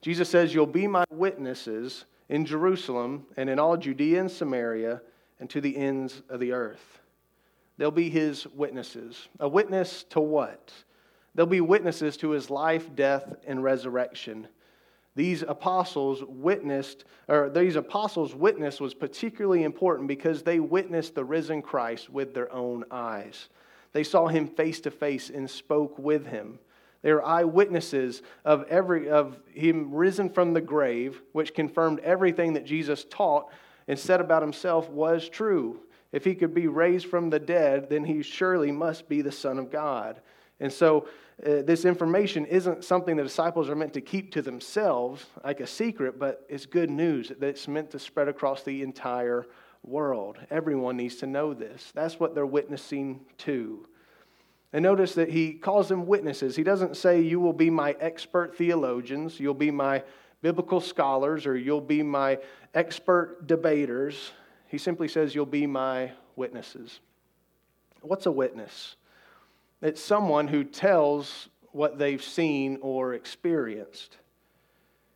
Jesus 0.01 0.29
says, 0.29 0.53
You'll 0.53 0.65
be 0.65 0.87
my 0.87 1.05
witnesses 1.11 2.05
in 2.29 2.45
Jerusalem 2.45 3.25
and 3.37 3.49
in 3.49 3.59
all 3.59 3.77
Judea 3.77 4.21
and 4.21 4.31
Samaria 4.31 5.01
and 5.39 5.49
to 5.49 5.61
the 5.61 5.75
ends 5.75 6.21
of 6.29 6.39
the 6.39 6.51
earth. 6.51 6.99
They'll 7.77 7.91
be 7.91 8.09
his 8.09 8.45
witnesses. 8.47 9.29
A 9.39 9.47
witness 9.47 10.03
to 10.09 10.19
what? 10.19 10.73
They'll 11.33 11.45
be 11.45 11.61
witnesses 11.61 12.17
to 12.17 12.31
his 12.31 12.49
life, 12.49 12.93
death, 12.95 13.35
and 13.47 13.63
resurrection. 13.63 14.47
These 15.19 15.41
apostles 15.41 16.23
witnessed, 16.25 17.03
or 17.27 17.49
these 17.49 17.75
apostles' 17.75 18.33
witness 18.33 18.79
was 18.79 18.93
particularly 18.93 19.63
important 19.63 20.07
because 20.07 20.43
they 20.43 20.61
witnessed 20.61 21.13
the 21.13 21.25
risen 21.25 21.61
Christ 21.61 22.09
with 22.09 22.33
their 22.33 22.49
own 22.53 22.85
eyes. 22.89 23.49
They 23.91 24.05
saw 24.05 24.27
him 24.27 24.47
face 24.47 24.79
to 24.79 24.91
face 24.91 25.29
and 25.29 25.49
spoke 25.49 25.99
with 25.99 26.27
him. 26.27 26.57
They 27.01 27.11
were 27.11 27.21
eyewitnesses 27.21 28.21
of 28.45 28.63
every 28.69 29.09
of 29.09 29.37
him 29.53 29.93
risen 29.93 30.29
from 30.29 30.53
the 30.53 30.61
grave, 30.61 31.21
which 31.33 31.53
confirmed 31.53 31.99
everything 31.99 32.53
that 32.53 32.63
Jesus 32.63 33.03
taught 33.09 33.51
and 33.89 33.99
said 33.99 34.21
about 34.21 34.41
himself 34.41 34.89
was 34.89 35.27
true. 35.27 35.81
If 36.13 36.23
he 36.23 36.33
could 36.33 36.53
be 36.53 36.67
raised 36.67 37.07
from 37.07 37.29
the 37.29 37.39
dead, 37.39 37.89
then 37.89 38.05
he 38.05 38.21
surely 38.21 38.71
must 38.71 39.09
be 39.09 39.21
the 39.21 39.33
Son 39.33 39.59
of 39.59 39.69
God. 39.69 40.21
And 40.59 40.71
so 40.71 41.07
uh, 41.45 41.61
this 41.61 41.85
information 41.85 42.45
isn't 42.45 42.83
something 42.83 43.15
the 43.15 43.23
disciples 43.23 43.69
are 43.69 43.75
meant 43.75 43.93
to 43.93 44.01
keep 44.01 44.31
to 44.33 44.41
themselves 44.41 45.25
like 45.43 45.61
a 45.61 45.67
secret, 45.67 46.19
but 46.19 46.45
it's 46.49 46.65
good 46.65 46.89
news 46.89 47.31
that's 47.39 47.67
meant 47.67 47.91
to 47.91 47.99
spread 47.99 48.27
across 48.27 48.63
the 48.63 48.83
entire 48.83 49.45
world. 49.83 50.37
Everyone 50.49 50.97
needs 50.97 51.15
to 51.17 51.27
know 51.27 51.53
this. 51.53 51.91
That's 51.95 52.19
what 52.19 52.35
they're 52.35 52.45
witnessing 52.45 53.21
to. 53.39 53.87
And 54.73 54.83
notice 54.83 55.15
that 55.15 55.29
he 55.29 55.53
calls 55.53 55.87
them 55.87 56.05
witnesses. 56.05 56.55
He 56.55 56.63
doesn't 56.63 56.97
say, 56.97 57.21
You 57.21 57.39
will 57.39 57.53
be 57.53 57.69
my 57.69 57.95
expert 57.99 58.55
theologians, 58.55 59.39
you'll 59.39 59.53
be 59.53 59.71
my 59.71 60.03
biblical 60.41 60.79
scholars, 60.79 61.45
or 61.45 61.57
you'll 61.57 61.81
be 61.81 62.03
my 62.03 62.37
expert 62.73 63.47
debaters. 63.47 64.31
He 64.67 64.77
simply 64.77 65.07
says, 65.07 65.33
You'll 65.33 65.45
be 65.45 65.65
my 65.65 66.11
witnesses. 66.35 66.99
What's 68.01 68.25
a 68.27 68.31
witness? 68.31 68.95
It's 69.81 70.01
someone 70.01 70.49
who 70.49 70.65
tells 70.65 71.47
what 71.71 71.97
they've 71.97 72.21
seen 72.21 72.79
or 72.81 73.13
experienced. 73.13 74.17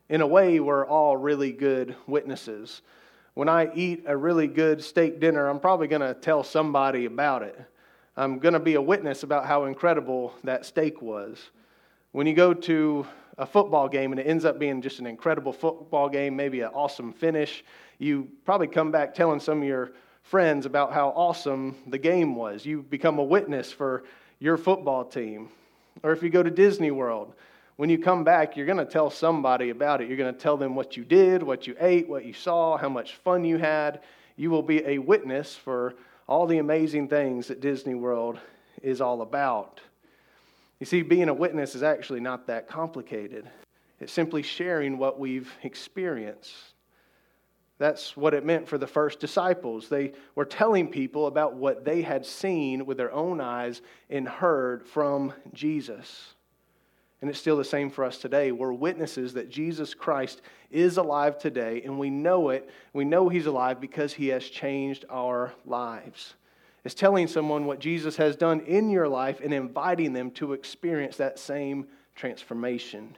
In 0.08 0.22
a 0.22 0.28
way, 0.28 0.62
we're 0.62 0.86
all 0.86 1.18
really 1.18 1.52
good 1.52 1.96
witnesses. 2.08 2.82
When 3.34 3.50
I 3.50 3.74
eat 3.74 4.04
a 4.08 4.16
really 4.16 4.48
good 4.48 4.82
steak 4.82 5.20
dinner, 5.20 5.50
I'm 5.50 5.60
probably 5.60 5.88
going 5.88 6.02
to 6.02 6.14
tell 6.14 6.44
somebody 6.44 7.06
about 7.06 7.44
it. 7.44 7.60
I'm 8.16 8.40
going 8.40 8.54
to 8.54 8.60
be 8.60 8.76
a 8.76 8.82
witness 8.82 9.24
about 9.24 9.46
how 9.46 9.66
incredible 9.66 10.34
that 10.46 10.66
steak 10.66 11.02
was. 11.02 11.50
When 12.14 12.26
you 12.26 12.34
go 12.34 12.54
to 12.54 13.06
a 13.38 13.46
football 13.46 13.90
game 13.90 14.12
and 14.12 14.20
it 14.20 14.28
ends 14.28 14.46
up 14.46 14.60
being 14.60 14.82
just 14.82 15.00
an 15.00 15.08
incredible 15.08 15.52
football 15.52 16.08
game, 16.08 16.38
maybe 16.38 16.62
an 16.62 16.70
awesome 16.74 17.12
finish, 17.12 17.66
you 17.98 18.30
probably 18.46 18.68
come 18.68 18.92
back 18.92 19.14
telling 19.14 19.42
some 19.42 19.62
of 19.62 19.68
your 19.68 19.92
friends 20.22 20.66
about 20.66 20.94
how 20.94 21.10
awesome 21.10 21.76
the 21.88 21.98
game 21.98 22.36
was. 22.36 22.66
You 22.66 22.84
become 22.84 23.20
a 23.20 23.24
witness 23.24 23.74
for 23.74 24.04
your 24.40 24.58
football 24.58 25.06
team. 25.06 25.50
Or 26.02 26.12
if 26.12 26.24
you 26.24 26.30
go 26.30 26.44
to 26.44 26.50
Disney 26.50 26.92
World, 26.92 27.34
when 27.76 27.90
you 27.90 27.98
come 27.98 28.24
back, 28.24 28.56
you're 28.56 28.66
going 28.66 28.78
to 28.78 28.86
tell 28.86 29.10
somebody 29.10 29.70
about 29.70 30.02
it. 30.02 30.08
You're 30.08 30.18
going 30.18 30.34
to 30.34 30.40
tell 30.40 30.58
them 30.58 30.76
what 30.76 30.96
you 30.96 31.04
did, 31.04 31.42
what 31.42 31.66
you 31.66 31.76
ate, 31.80 32.08
what 32.08 32.26
you 32.26 32.34
saw, 32.34 32.78
how 32.78 32.90
much 32.90 33.16
fun 33.16 33.44
you 33.46 33.58
had. 33.58 34.02
You 34.36 34.50
will 34.50 34.62
be 34.62 34.86
a 34.86 34.98
witness 35.00 35.56
for 35.56 35.96
all 36.28 36.46
the 36.46 36.58
amazing 36.60 37.08
things 37.08 37.48
that 37.48 37.62
Disney 37.62 37.96
World 37.96 38.40
is 38.82 39.02
all 39.02 39.22
about. 39.22 39.82
You 40.80 40.86
see, 40.86 41.02
being 41.02 41.30
a 41.30 41.34
witness 41.34 41.76
is 41.76 41.84
actually 41.84 42.20
not 42.20 42.48
that 42.48 42.68
complicated. 42.68 43.50
It's 44.00 44.12
simply 44.12 44.44
sharing 44.44 44.98
what 44.98 45.20
we've 45.20 45.52
experienced. 45.64 46.73
That's 47.80 48.16
what 48.16 48.34
it 48.34 48.46
meant 48.46 48.68
for 48.68 48.78
the 48.78 48.88
first 48.88 49.20
disciples. 49.20 49.90
They 49.90 50.14
were 50.36 50.46
telling 50.46 50.88
people 50.88 51.28
about 51.28 51.56
what 51.56 51.84
they 51.84 52.02
had 52.02 52.26
seen 52.26 52.86
with 52.86 52.98
their 52.98 53.12
own 53.12 53.42
eyes 53.42 53.82
and 54.10 54.28
heard 54.28 54.88
from 54.88 55.34
Jesus. 55.54 56.34
And 57.22 57.30
it's 57.30 57.40
still 57.40 57.58
the 57.58 57.64
same 57.64 57.90
for 57.90 58.04
us 58.04 58.18
today. 58.18 58.52
We're 58.52 58.74
witnesses 58.74 59.34
that 59.34 59.50
Jesus 59.50 59.94
Christ 59.94 60.42
is 60.70 60.98
alive 60.98 61.38
today, 61.38 61.82
and 61.84 61.98
we 61.98 62.10
know 62.10 62.50
it. 62.50 62.70
We 62.92 63.06
know 63.06 63.30
He's 63.30 63.46
alive 63.46 63.80
because 63.80 64.12
He 64.14 64.28
has 64.28 64.44
changed 64.44 65.06
our 65.10 65.54
lives. 65.66 66.36
It's 66.84 66.94
telling 66.94 67.28
someone 67.28 67.66
what 67.66 67.80
Jesus 67.80 68.18
has 68.18 68.36
done 68.36 68.60
in 68.62 68.90
your 68.90 69.08
life 69.08 69.40
and 69.42 69.54
inviting 69.54 70.12
them 70.12 70.32
to 70.32 70.52
experience 70.52 71.16
that 71.18 71.40
same 71.40 71.88
transformation. 72.14 73.16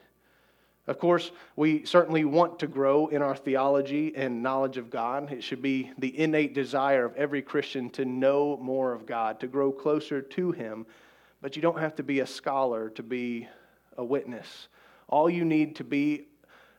Of 0.86 1.00
course, 1.00 1.32
we 1.56 1.84
certainly 1.84 2.24
want 2.24 2.60
to 2.60 2.68
grow 2.68 3.08
in 3.08 3.20
our 3.20 3.34
theology 3.34 4.14
and 4.14 4.42
knowledge 4.42 4.76
of 4.76 4.88
God. 4.88 5.32
It 5.32 5.42
should 5.42 5.60
be 5.60 5.90
the 5.98 6.16
innate 6.16 6.54
desire 6.54 7.04
of 7.04 7.16
every 7.16 7.42
Christian 7.42 7.90
to 7.90 8.04
know 8.04 8.56
more 8.62 8.92
of 8.92 9.04
God, 9.04 9.40
to 9.40 9.48
grow 9.48 9.72
closer 9.72 10.22
to 10.22 10.52
Him. 10.52 10.86
But 11.42 11.56
you 11.56 11.62
don't 11.62 11.80
have 11.80 11.96
to 11.96 12.04
be 12.04 12.20
a 12.20 12.26
scholar 12.26 12.88
to 12.90 13.02
be 13.02 13.48
a 13.96 14.04
witness. 14.04 14.68
All 15.08 15.28
you 15.28 15.44
need 15.44 15.76
to 15.76 15.84
be 15.84 16.28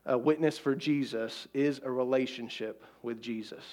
a 0.06 0.18
witness 0.18 0.58
for 0.58 0.74
Jesus 0.74 1.48
is 1.54 1.82
a 1.84 1.92
relationship 1.92 2.86
with 3.04 3.22
Jesus. 3.22 3.64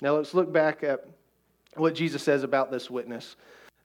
Now 0.00 0.16
let's 0.16 0.32
look 0.32 0.52
back 0.52 0.84
at 0.84 1.04
what 1.74 1.94
Jesus 1.94 2.22
says 2.22 2.44
about 2.44 2.70
this 2.70 2.88
witness. 2.88 3.36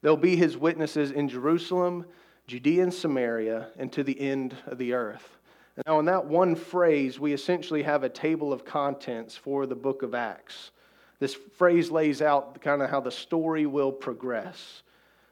They'll 0.02 0.16
be 0.16 0.36
his 0.36 0.56
witnesses 0.56 1.10
in 1.10 1.28
Jerusalem, 1.28 2.06
Judea, 2.46 2.84
and 2.84 2.94
Samaria, 2.94 3.68
and 3.76 3.92
to 3.92 4.04
the 4.04 4.18
end 4.20 4.56
of 4.66 4.78
the 4.78 4.92
earth. 4.92 5.35
Now, 5.84 5.98
in 5.98 6.06
that 6.06 6.24
one 6.24 6.54
phrase, 6.54 7.20
we 7.20 7.34
essentially 7.34 7.82
have 7.82 8.02
a 8.02 8.08
table 8.08 8.52
of 8.52 8.64
contents 8.64 9.36
for 9.36 9.66
the 9.66 9.74
book 9.74 10.02
of 10.02 10.14
Acts. 10.14 10.70
This 11.18 11.34
phrase 11.34 11.90
lays 11.90 12.22
out 12.22 12.60
kind 12.62 12.82
of 12.82 12.88
how 12.88 13.00
the 13.00 13.10
story 13.10 13.66
will 13.66 13.92
progress. 13.92 14.82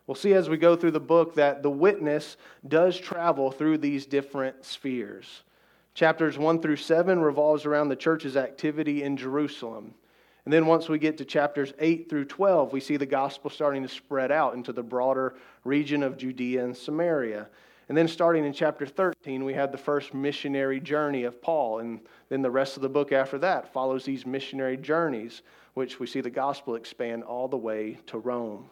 We'll 0.07 0.15
see 0.15 0.35
as 0.35 0.51
we 0.51 0.59
go 0.59 0.77
through 0.77 0.91
the 0.91 1.01
book 1.01 1.35
that 1.37 1.63
the 1.63 1.71
witness 1.71 2.37
does 2.69 2.99
travel 2.99 3.51
through 3.51 3.79
these 3.79 4.05
different 4.05 4.65
spheres. 4.65 5.45
Chapters 5.95 6.37
1 6.37 6.61
through 6.61 6.77
7 6.77 7.21
revolves 7.21 7.65
around 7.65 7.89
the 7.89 7.97
church's 7.97 8.37
activity 8.37 9.03
in 9.03 9.17
Jerusalem. 9.17 9.95
And 10.45 10.53
then 10.53 10.67
once 10.67 10.91
we 10.91 10.99
get 10.99 11.17
to 11.19 11.25
chapters 11.25 11.73
8 11.79 12.11
through 12.11 12.27
12, 12.27 12.73
we 12.73 12.81
see 12.81 12.99
the 12.99 13.07
gospel 13.07 13.49
starting 13.49 13.83
to 13.83 13.89
spread 13.89 14.31
out 14.31 14.55
into 14.55 14.75
the 14.75 14.83
broader 14.83 15.37
region 15.65 16.03
of 16.03 16.19
Judea 16.19 16.63
and 16.65 16.77
Samaria. 16.77 17.49
And 17.89 17.99
then 17.99 18.09
starting 18.09 18.45
in 18.45 18.53
chapter 18.53 18.87
13, 18.87 19.45
we 19.45 19.55
have 19.55 19.71
the 19.71 19.79
first 19.79 20.15
missionary 20.15 20.81
journey 20.81 21.25
of 21.25 21.43
Paul. 21.43 21.81
And 21.81 22.01
then 22.29 22.41
the 22.41 22.51
rest 22.51 22.77
of 22.77 22.83
the 22.83 22.89
book 22.89 23.13
after 23.13 23.39
that 23.39 23.73
follows 23.73 24.05
these 24.05 24.25
missionary 24.25 24.77
journeys, 24.77 25.43
which 25.75 26.01
we 26.01 26.07
see 26.07 26.21
the 26.21 26.31
gospel 26.31 26.77
expand 26.77 27.25
all 27.25 27.49
the 27.49 27.57
way 27.57 27.99
to 28.07 28.19
Rome. 28.19 28.71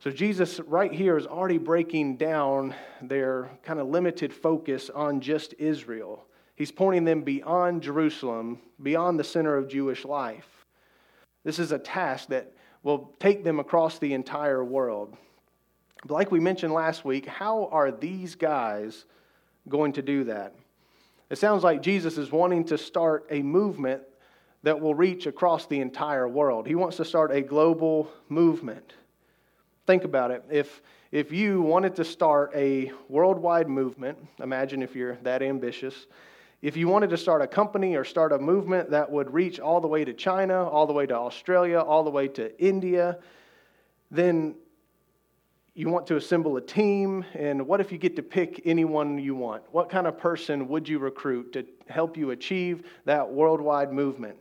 So 0.00 0.10
Jesus, 0.10 0.60
right 0.60 0.92
here, 0.92 1.16
is 1.16 1.26
already 1.26 1.58
breaking 1.58 2.18
down 2.18 2.74
their 3.02 3.50
kind 3.64 3.80
of 3.80 3.88
limited 3.88 4.32
focus 4.32 4.90
on 4.90 5.20
just 5.20 5.54
Israel. 5.58 6.24
He's 6.54 6.70
pointing 6.70 7.04
them 7.04 7.22
beyond 7.22 7.82
Jerusalem, 7.82 8.60
beyond 8.82 9.18
the 9.18 9.24
center 9.24 9.56
of 9.56 9.68
Jewish 9.68 10.04
life. 10.04 10.66
This 11.44 11.58
is 11.58 11.72
a 11.72 11.78
task 11.78 12.28
that 12.28 12.52
will 12.82 13.14
take 13.18 13.44
them 13.44 13.58
across 13.58 13.98
the 13.98 14.12
entire 14.12 14.62
world. 14.62 15.16
Like 16.06 16.30
we 16.30 16.40
mentioned 16.40 16.72
last 16.72 17.04
week, 17.04 17.26
how 17.26 17.68
are 17.72 17.90
these 17.90 18.34
guys 18.34 19.04
going 19.68 19.92
to 19.94 20.02
do 20.02 20.24
that? 20.24 20.54
It 21.30 21.38
sounds 21.38 21.64
like 21.64 21.82
Jesus 21.82 22.16
is 22.16 22.30
wanting 22.30 22.64
to 22.66 22.78
start 22.78 23.26
a 23.30 23.42
movement 23.42 24.02
that 24.62 24.80
will 24.80 24.94
reach 24.94 25.26
across 25.26 25.66
the 25.66 25.80
entire 25.80 26.26
world. 26.26 26.66
He 26.66 26.74
wants 26.74 26.96
to 26.96 27.04
start 27.04 27.30
a 27.30 27.42
global 27.42 28.10
movement. 28.28 28.94
Think 29.86 30.04
about 30.04 30.30
it. 30.30 30.44
If, 30.50 30.82
if 31.12 31.32
you 31.32 31.62
wanted 31.62 31.96
to 31.96 32.04
start 32.04 32.52
a 32.54 32.92
worldwide 33.08 33.68
movement, 33.68 34.18
imagine 34.42 34.82
if 34.82 34.94
you're 34.94 35.16
that 35.22 35.42
ambitious, 35.42 36.06
if 36.60 36.76
you 36.76 36.88
wanted 36.88 37.10
to 37.10 37.16
start 37.16 37.40
a 37.40 37.46
company 37.46 37.94
or 37.94 38.04
start 38.04 38.32
a 38.32 38.38
movement 38.38 38.90
that 38.90 39.10
would 39.10 39.32
reach 39.32 39.60
all 39.60 39.80
the 39.80 39.86
way 39.86 40.04
to 40.04 40.12
China, 40.12 40.68
all 40.68 40.86
the 40.86 40.92
way 40.92 41.06
to 41.06 41.14
Australia, 41.14 41.78
all 41.78 42.02
the 42.02 42.10
way 42.10 42.26
to 42.28 42.58
India, 42.62 43.18
then 44.10 44.56
you 45.78 45.88
want 45.88 46.08
to 46.08 46.16
assemble 46.16 46.56
a 46.56 46.60
team. 46.60 47.24
And 47.34 47.64
what 47.64 47.80
if 47.80 47.92
you 47.92 47.98
get 47.98 48.16
to 48.16 48.22
pick 48.22 48.62
anyone 48.64 49.16
you 49.16 49.36
want? 49.36 49.62
What 49.70 49.88
kind 49.88 50.08
of 50.08 50.18
person 50.18 50.66
would 50.66 50.88
you 50.88 50.98
recruit 50.98 51.52
to 51.52 51.64
help 51.88 52.16
you 52.16 52.32
achieve 52.32 52.84
that 53.04 53.30
worldwide 53.30 53.92
movement? 53.92 54.36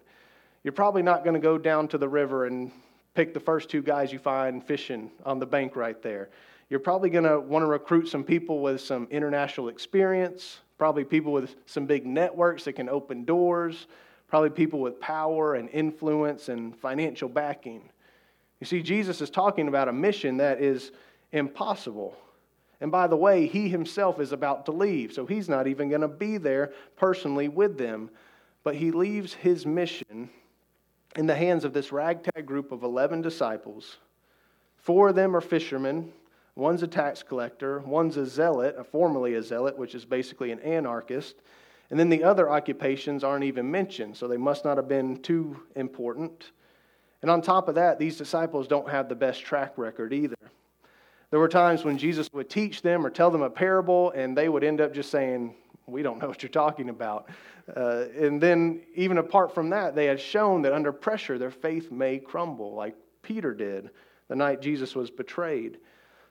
You're 0.64 0.72
probably 0.72 1.04
not 1.04 1.24
going 1.24 1.36
to 1.36 1.40
go 1.40 1.60
down 1.60 1.90
to 1.90 2.00
the 2.00 2.10
river 2.10 2.48
and 2.48 2.72
pick 3.14 3.36
the 3.36 3.40
first 3.40 3.70
two 3.70 3.84
guys 3.84 4.12
you 4.12 4.18
find 4.18 4.66
fishing 4.66 5.12
on 5.28 5.38
the 5.38 5.46
bank 5.46 5.76
right 5.76 6.02
there. 6.02 6.30
You're 6.72 6.80
probably 6.80 7.12
going 7.12 7.26
to 7.26 7.40
want 7.40 7.62
to 7.62 7.68
recruit 7.68 8.08
some 8.08 8.24
people 8.24 8.60
with 8.62 8.82
some 8.82 9.08
international 9.12 9.70
experience, 9.70 10.62
probably 10.80 11.04
people 11.04 11.32
with 11.32 11.56
some 11.68 11.86
big 11.86 12.08
networks 12.08 12.64
that 12.64 12.74
can 12.74 12.90
open 12.90 13.26
doors, 13.26 13.86
probably 14.28 14.50
people 14.50 14.80
with 14.80 15.00
power 15.00 15.54
and 15.54 15.70
influence 15.70 16.50
and 16.50 16.76
financial 16.76 17.30
backing. 17.30 17.92
You 18.60 18.66
see, 18.66 18.82
Jesus 18.82 19.22
is 19.22 19.30
talking 19.30 19.68
about 19.68 19.88
a 19.88 19.94
mission 19.94 20.38
that 20.38 20.60
is 20.60 20.92
impossible. 21.32 22.16
And 22.80 22.92
by 22.92 23.08
the 23.08 23.18
way, 23.18 23.48
he 23.48 23.70
himself 23.70 24.20
is 24.20 24.32
about 24.32 24.66
to 24.66 24.72
leave, 24.72 25.14
so 25.14 25.26
he's 25.26 25.50
not 25.50 25.68
even 25.68 25.90
going 25.90 26.02
to 26.02 26.08
be 26.08 26.38
there 26.38 26.74
personally 26.96 27.48
with 27.48 27.78
them. 27.78 28.10
But 28.64 28.76
he 28.76 28.92
leaves 28.92 29.34
his 29.34 29.66
mission 29.66 30.30
in 31.16 31.26
the 31.26 31.36
hands 31.36 31.64
of 31.64 31.74
this 31.74 31.92
ragtag 31.92 32.46
group 32.46 32.72
of 32.72 32.84
11 32.84 33.22
disciples. 33.22 33.98
Four 34.78 35.10
of 35.10 35.16
them 35.16 35.36
are 35.36 35.42
fishermen, 35.42 36.12
one's 36.56 36.84
a 36.84 36.88
tax 36.88 37.24
collector, 37.24 37.80
one's 37.80 38.18
a 38.18 38.26
zealot, 38.26 38.76
a 38.78 38.84
formerly 38.84 39.34
a 39.36 39.44
zealot, 39.44 39.78
which 39.78 39.96
is 39.96 40.06
basically 40.06 40.52
an 40.52 40.60
anarchist. 40.60 41.36
And 41.90 42.00
then 42.00 42.10
the 42.10 42.24
other 42.24 42.50
occupations 42.50 43.24
aren't 43.24 43.46
even 43.46 43.72
mentioned, 43.72 44.18
so 44.18 44.28
they 44.28 44.38
must 44.38 44.66
not 44.66 44.78
have 44.78 44.88
been 44.88 45.22
too 45.22 45.60
important. 45.76 46.52
And 47.22 47.32
on 47.32 47.42
top 47.42 47.68
of 47.68 47.76
that, 47.76 47.98
these 47.98 48.18
disciples 48.18 48.68
don't 48.68 48.90
have 48.90 49.10
the 49.10 49.16
best 49.16 49.42
track 49.44 49.78
record 49.78 50.14
either. 50.14 50.36
There 51.30 51.40
were 51.40 51.50
times 51.50 51.84
when 51.84 51.98
Jesus 51.98 52.30
would 52.34 52.50
teach 52.50 52.82
them 52.82 53.06
or 53.06 53.10
tell 53.10 53.32
them 53.32 53.42
a 53.42 53.50
parable, 53.50 54.12
and 54.12 54.38
they 54.38 54.50
would 54.50 54.64
end 54.64 54.80
up 54.80 54.94
just 54.94 55.12
saying, 55.12 55.56
We 55.86 56.02
don't 56.02 56.20
know 56.20 56.28
what 56.28 56.42
you're 56.42 56.50
talking 56.50 56.90
about. 56.90 57.30
Uh, 57.76 58.06
and 58.18 58.42
then, 58.42 58.82
even 58.96 59.18
apart 59.18 59.54
from 59.54 59.70
that, 59.72 59.94
they 59.94 60.06
had 60.06 60.22
shown 60.22 60.62
that 60.62 60.74
under 60.74 60.94
pressure, 60.94 61.38
their 61.38 61.52
faith 61.52 61.92
may 61.92 62.18
crumble, 62.18 62.74
like 62.74 62.96
Peter 63.22 63.54
did 63.54 63.90
the 64.28 64.36
night 64.36 64.62
Jesus 64.62 64.96
was 64.96 65.10
betrayed. 65.10 65.78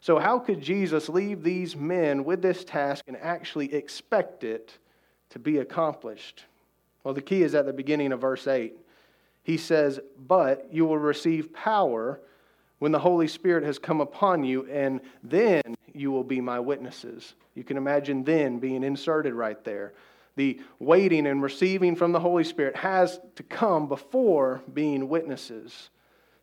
So, 0.01 0.19
how 0.19 0.39
could 0.39 0.61
Jesus 0.61 1.09
leave 1.09 1.43
these 1.43 1.75
men 1.75 2.25
with 2.25 2.43
this 2.43 2.65
task 2.65 3.05
and 3.09 3.17
actually 3.17 3.75
expect 3.75 4.45
it 4.45 4.79
to 5.31 5.39
be 5.39 5.59
accomplished? 5.59 6.45
Well, 7.03 7.15
the 7.15 7.23
key 7.23 7.43
is 7.43 7.55
at 7.55 7.67
the 7.67 7.73
beginning 7.73 8.13
of 8.13 8.21
verse 8.21 8.47
8. 8.47 8.77
He 9.43 9.57
says, 9.57 10.01
But 10.27 10.69
you 10.73 10.87
will 10.87 10.99
receive 10.99 11.53
power 11.53 12.21
when 12.79 12.93
the 12.93 12.99
Holy 12.99 13.29
Spirit 13.29 13.65
has 13.65 13.79
come 13.79 14.01
upon 14.01 14.45
you, 14.45 14.67
and 14.71 15.01
then 15.23 15.63
you 15.95 16.11
will 16.13 16.25
be 16.25 16.41
my 16.41 16.61
witnesses. 16.61 17.35
You 17.55 17.65
can 17.65 17.77
imagine 17.77 18.25
then 18.25 18.59
being 18.59 18.83
inserted 18.83 19.35
right 19.35 19.63
there 19.65 19.95
the 20.37 20.61
waiting 20.79 21.27
and 21.27 21.43
receiving 21.43 21.97
from 21.97 22.13
the 22.13 22.21
Holy 22.21 22.45
Spirit 22.45 22.77
has 22.77 23.19
to 23.35 23.43
come 23.43 23.89
before 23.89 24.63
being 24.73 25.09
witnesses. 25.09 25.91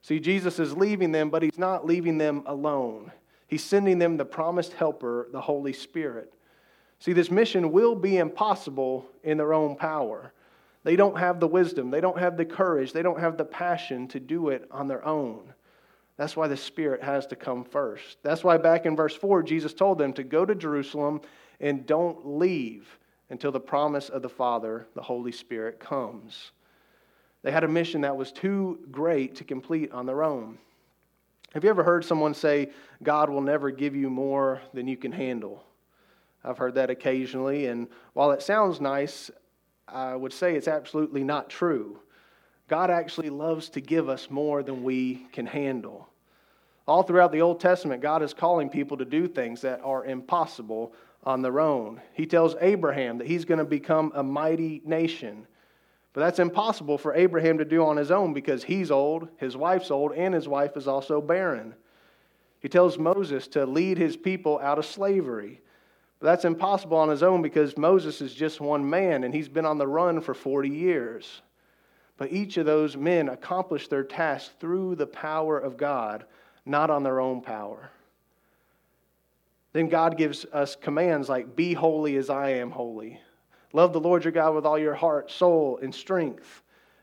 See, 0.02 0.20
Jesus 0.20 0.60
is 0.60 0.75
leaving 0.75 1.12
them, 1.12 1.30
but 1.30 1.44
he's 1.44 1.60
not 1.60 1.86
leaving 1.86 2.18
them 2.18 2.44
alone. 2.46 3.12
He's 3.48 3.63
sending 3.63 4.00
them 4.00 4.18
the 4.18 4.25
promised 4.25 4.74
helper, 4.74 5.30
the 5.32 5.40
Holy 5.40 5.74
Spirit. 5.74 6.34
See, 7.00 7.13
this 7.13 7.30
mission 7.30 7.72
will 7.72 7.96
be 7.96 8.18
impossible 8.18 9.06
in 9.24 9.38
their 9.38 9.54
own 9.54 9.75
power. 9.75 10.34
They 10.84 10.96
don't 10.96 11.18
have 11.18 11.40
the 11.40 11.48
wisdom, 11.48 11.92
they 11.92 12.02
don't 12.02 12.20
have 12.20 12.36
the 12.36 12.46
courage, 12.46 12.92
they 12.92 13.04
don't 13.04 13.20
have 13.20 13.38
the 13.38 13.46
passion 13.46 14.08
to 14.10 14.20
do 14.20 14.50
it 14.50 14.68
on 14.72 14.88
their 14.88 15.06
own. 15.06 15.54
That's 16.17 16.36
why 16.36 16.48
the 16.48 16.58
Spirit 16.58 17.03
has 17.03 17.25
to 17.27 17.36
come 17.36 17.63
first. 17.63 18.17
That's 18.22 18.43
why 18.43 18.58
back 18.58 18.86
in 18.86 18.96
verse 18.96 19.15
4, 19.15 19.43
Jesus 19.43 19.74
told 19.74 19.98
them 19.98 20.13
to 20.13 20.24
go 20.24 20.46
to 20.46 20.53
Jerusalem 20.53 21.22
and 21.60 21.86
don't 21.86 22.38
leave 22.38 23.00
until 23.29 23.51
the 23.51 23.60
promise 23.60 24.10
of 24.10 24.22
the 24.22 24.29
Father, 24.29 24.88
the 24.96 25.01
Holy 25.01 25.32
Spirit, 25.32 25.79
comes. 25.79 26.51
They 27.41 27.51
had 27.51 27.63
a 27.63 27.67
mission 27.67 28.01
that 28.01 28.15
was 28.15 28.32
too 28.32 28.79
great 28.91 29.36
to 29.36 29.43
complete 29.43 29.91
on 29.91 30.05
their 30.05 30.24
own. 30.24 30.60
Have 31.53 31.63
you 31.63 31.70
ever 31.70 31.84
heard 31.84 32.05
someone 32.05 32.34
say, 32.34 32.70
God 33.01 33.29
will 33.29 33.41
never 33.41 33.72
give 33.72 33.96
you 33.96 34.10
more 34.10 34.62
than 34.74 34.88
you 34.88 34.98
can 34.98 35.12
handle? 35.12 35.63
I've 36.43 36.58
heard 36.58 36.75
that 36.75 36.89
occasionally, 36.89 37.67
and 37.67 37.88
while 38.13 38.32
it 38.32 38.41
sounds 38.41 38.82
nice, 38.82 39.32
I 39.88 40.15
would 40.15 40.34
say 40.34 40.55
it's 40.55 40.67
absolutely 40.67 41.24
not 41.24 41.50
true. 41.50 42.00
God 42.67 42.89
actually 42.89 43.29
loves 43.29 43.70
to 43.70 43.82
give 43.82 44.10
us 44.10 44.29
more 44.29 44.63
than 44.63 44.84
we 44.84 45.27
can 45.32 45.46
handle. 45.46 46.10
All 46.88 47.03
throughout 47.03 47.32
the 47.32 47.41
Old 47.41 47.60
Testament, 47.60 48.01
God 48.01 48.24
is 48.24 48.34
calling 48.34 48.70
people 48.70 48.98
to 48.98 49.05
do 49.05 49.27
things 49.27 49.62
that 49.62 49.82
are 49.84 50.05
impossible 50.05 50.93
on 51.24 51.41
their 51.41 51.60
own. 51.60 52.01
He 52.13 52.25
tells 52.25 52.55
Abraham 52.60 53.17
that 53.20 53.27
he's 53.27 53.46
going 53.46 53.60
to 53.60 53.65
become 53.65 54.12
a 54.15 54.24
mighty 54.24 54.82
nation. 54.86 55.48
But 56.13 56.22
that's 56.22 56.39
impossible 56.39 56.98
for 56.98 57.15
Abraham 57.15 57.58
to 57.58 57.65
do 57.65 57.84
on 57.86 57.98
his 57.98 58.12
own 58.12 58.34
because 58.34 58.63
he's 58.63 58.91
old, 58.91 59.29
his 59.38 59.58
wife's 59.58 59.91
old, 59.91 60.13
and 60.13 60.34
his 60.34 60.48
wife 60.48 60.77
is 60.77 60.88
also 60.88 61.22
barren. 61.22 61.74
He 62.60 62.70
tells 62.70 62.98
Moses 62.98 63.48
to 63.50 63.65
lead 63.65 63.98
his 63.98 64.15
people 64.15 64.60
out 64.60 64.77
of 64.77 64.86
slavery. 64.86 65.62
But 66.20 66.27
that's 66.27 66.46
impossible 66.46 66.98
on 66.98 67.10
his 67.10 67.24
own 67.24 67.41
because 67.41 67.77
Moses 67.77 68.22
is 68.22 68.34
just 68.34 68.62
one 68.62 68.89
man 68.89 69.24
and 69.24 69.34
he's 69.34 69.50
been 69.50 69.65
on 69.65 69.77
the 69.77 69.88
run 69.88 70.22
for 70.22 70.34
40 70.34 70.70
years. 70.70 71.41
But 72.17 72.32
each 72.32 72.58
of 72.58 72.65
those 72.65 72.96
men 72.96 73.29
accomplished 73.29 73.89
their 73.89 74.03
task 74.03 74.60
through 74.60 74.96
the 74.96 75.08
power 75.08 75.58
of 75.60 75.77
God, 75.77 76.25
not 76.65 76.89
on 76.89 77.03
their 77.03 77.20
own 77.20 77.41
power. 77.41 77.89
Then 79.74 79.89
God 79.89 80.17
gives 80.17 80.46
us 80.53 80.75
commands 80.75 81.27
like, 81.27 81.55
Be 81.55 81.74
holy 81.74 82.15
as 82.15 82.29
I 82.29 82.51
am 82.51 82.72
holy. 82.72 83.20
Love 83.74 83.91
the 83.91 84.00
Lord 84.00 84.24
your 84.24 84.32
God 84.32 84.53
with 84.53 84.65
all 84.65 84.77
your 84.77 84.93
heart, 84.93 85.32
soul, 85.32 85.79
and 85.82 85.93
strength. 85.93 86.62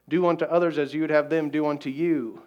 Do 0.08 0.26
unto 0.26 0.44
others 0.44 0.78
as 0.78 0.94
you 0.94 1.00
would 1.02 1.10
have 1.10 1.28
them 1.28 1.50
do 1.50 1.66
unto 1.66 1.90
you. 1.90 2.42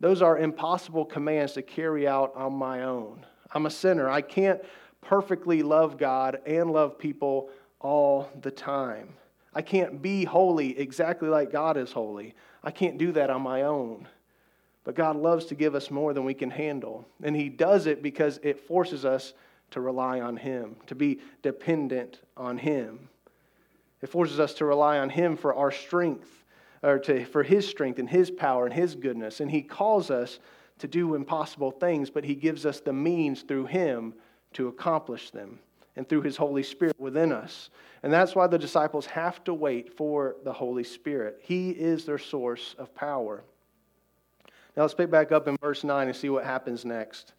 Those 0.00 0.20
are 0.20 0.38
impossible 0.38 1.04
commands 1.04 1.52
to 1.52 1.62
carry 1.62 2.08
out 2.08 2.34
on 2.34 2.52
my 2.54 2.82
own. 2.82 3.24
I'm 3.52 3.66
a 3.66 3.70
sinner. 3.70 4.10
I 4.10 4.20
can't 4.20 4.60
perfectly 5.00 5.62
love 5.62 5.96
God 5.96 6.40
and 6.44 6.72
love 6.72 6.98
people 6.98 7.50
all 7.80 8.28
the 8.40 8.50
time. 8.50 9.14
I 9.54 9.62
can't 9.62 10.00
be 10.00 10.24
holy 10.24 10.78
exactly 10.78 11.28
like 11.28 11.52
God 11.52 11.76
is 11.76 11.92
holy. 11.92 12.34
I 12.64 12.70
can't 12.70 12.98
do 12.98 13.12
that 13.12 13.30
on 13.30 13.42
my 13.42 13.62
own. 13.62 14.08
But 14.84 14.96
God 14.96 15.16
loves 15.16 15.46
to 15.46 15.54
give 15.54 15.74
us 15.74 15.90
more 15.90 16.12
than 16.12 16.24
we 16.24 16.34
can 16.34 16.50
handle. 16.50 17.06
And 17.22 17.36
He 17.36 17.48
does 17.48 17.86
it 17.86 18.02
because 18.02 18.40
it 18.42 18.60
forces 18.60 19.04
us 19.04 19.34
to 19.70 19.80
rely 19.80 20.20
on 20.20 20.36
Him, 20.36 20.76
to 20.86 20.94
be 20.94 21.20
dependent 21.42 22.20
on 22.36 22.58
Him. 22.58 23.08
It 24.00 24.08
forces 24.08 24.40
us 24.40 24.54
to 24.54 24.64
rely 24.64 24.98
on 24.98 25.10
Him 25.10 25.36
for 25.36 25.54
our 25.54 25.70
strength, 25.70 26.44
or 26.82 26.98
to, 27.00 27.24
for 27.26 27.42
His 27.42 27.68
strength 27.68 27.98
and 27.98 28.08
His 28.08 28.30
power 28.30 28.64
and 28.64 28.74
His 28.74 28.94
goodness. 28.94 29.40
And 29.40 29.50
He 29.50 29.62
calls 29.62 30.10
us 30.10 30.40
to 30.78 30.88
do 30.88 31.14
impossible 31.14 31.70
things, 31.70 32.10
but 32.10 32.24
He 32.24 32.34
gives 32.34 32.66
us 32.66 32.80
the 32.80 32.92
means 32.92 33.42
through 33.42 33.66
Him 33.66 34.14
to 34.54 34.68
accomplish 34.68 35.30
them 35.30 35.60
and 35.96 36.08
through 36.08 36.22
His 36.22 36.36
Holy 36.36 36.62
Spirit 36.62 36.98
within 36.98 37.32
us. 37.32 37.70
And 38.02 38.12
that's 38.12 38.34
why 38.34 38.46
the 38.46 38.58
disciples 38.58 39.06
have 39.06 39.44
to 39.44 39.54
wait 39.54 39.96
for 39.96 40.36
the 40.44 40.52
Holy 40.52 40.84
Spirit. 40.84 41.38
He 41.42 41.70
is 41.70 42.04
their 42.04 42.18
source 42.18 42.74
of 42.78 42.94
power. 42.94 43.44
Now 44.76 44.82
let's 44.82 44.94
pick 44.94 45.10
back 45.10 45.32
up 45.32 45.48
in 45.48 45.56
verse 45.58 45.84
9 45.84 46.08
and 46.08 46.16
see 46.16 46.30
what 46.30 46.44
happens 46.44 46.84
next. 46.84 47.34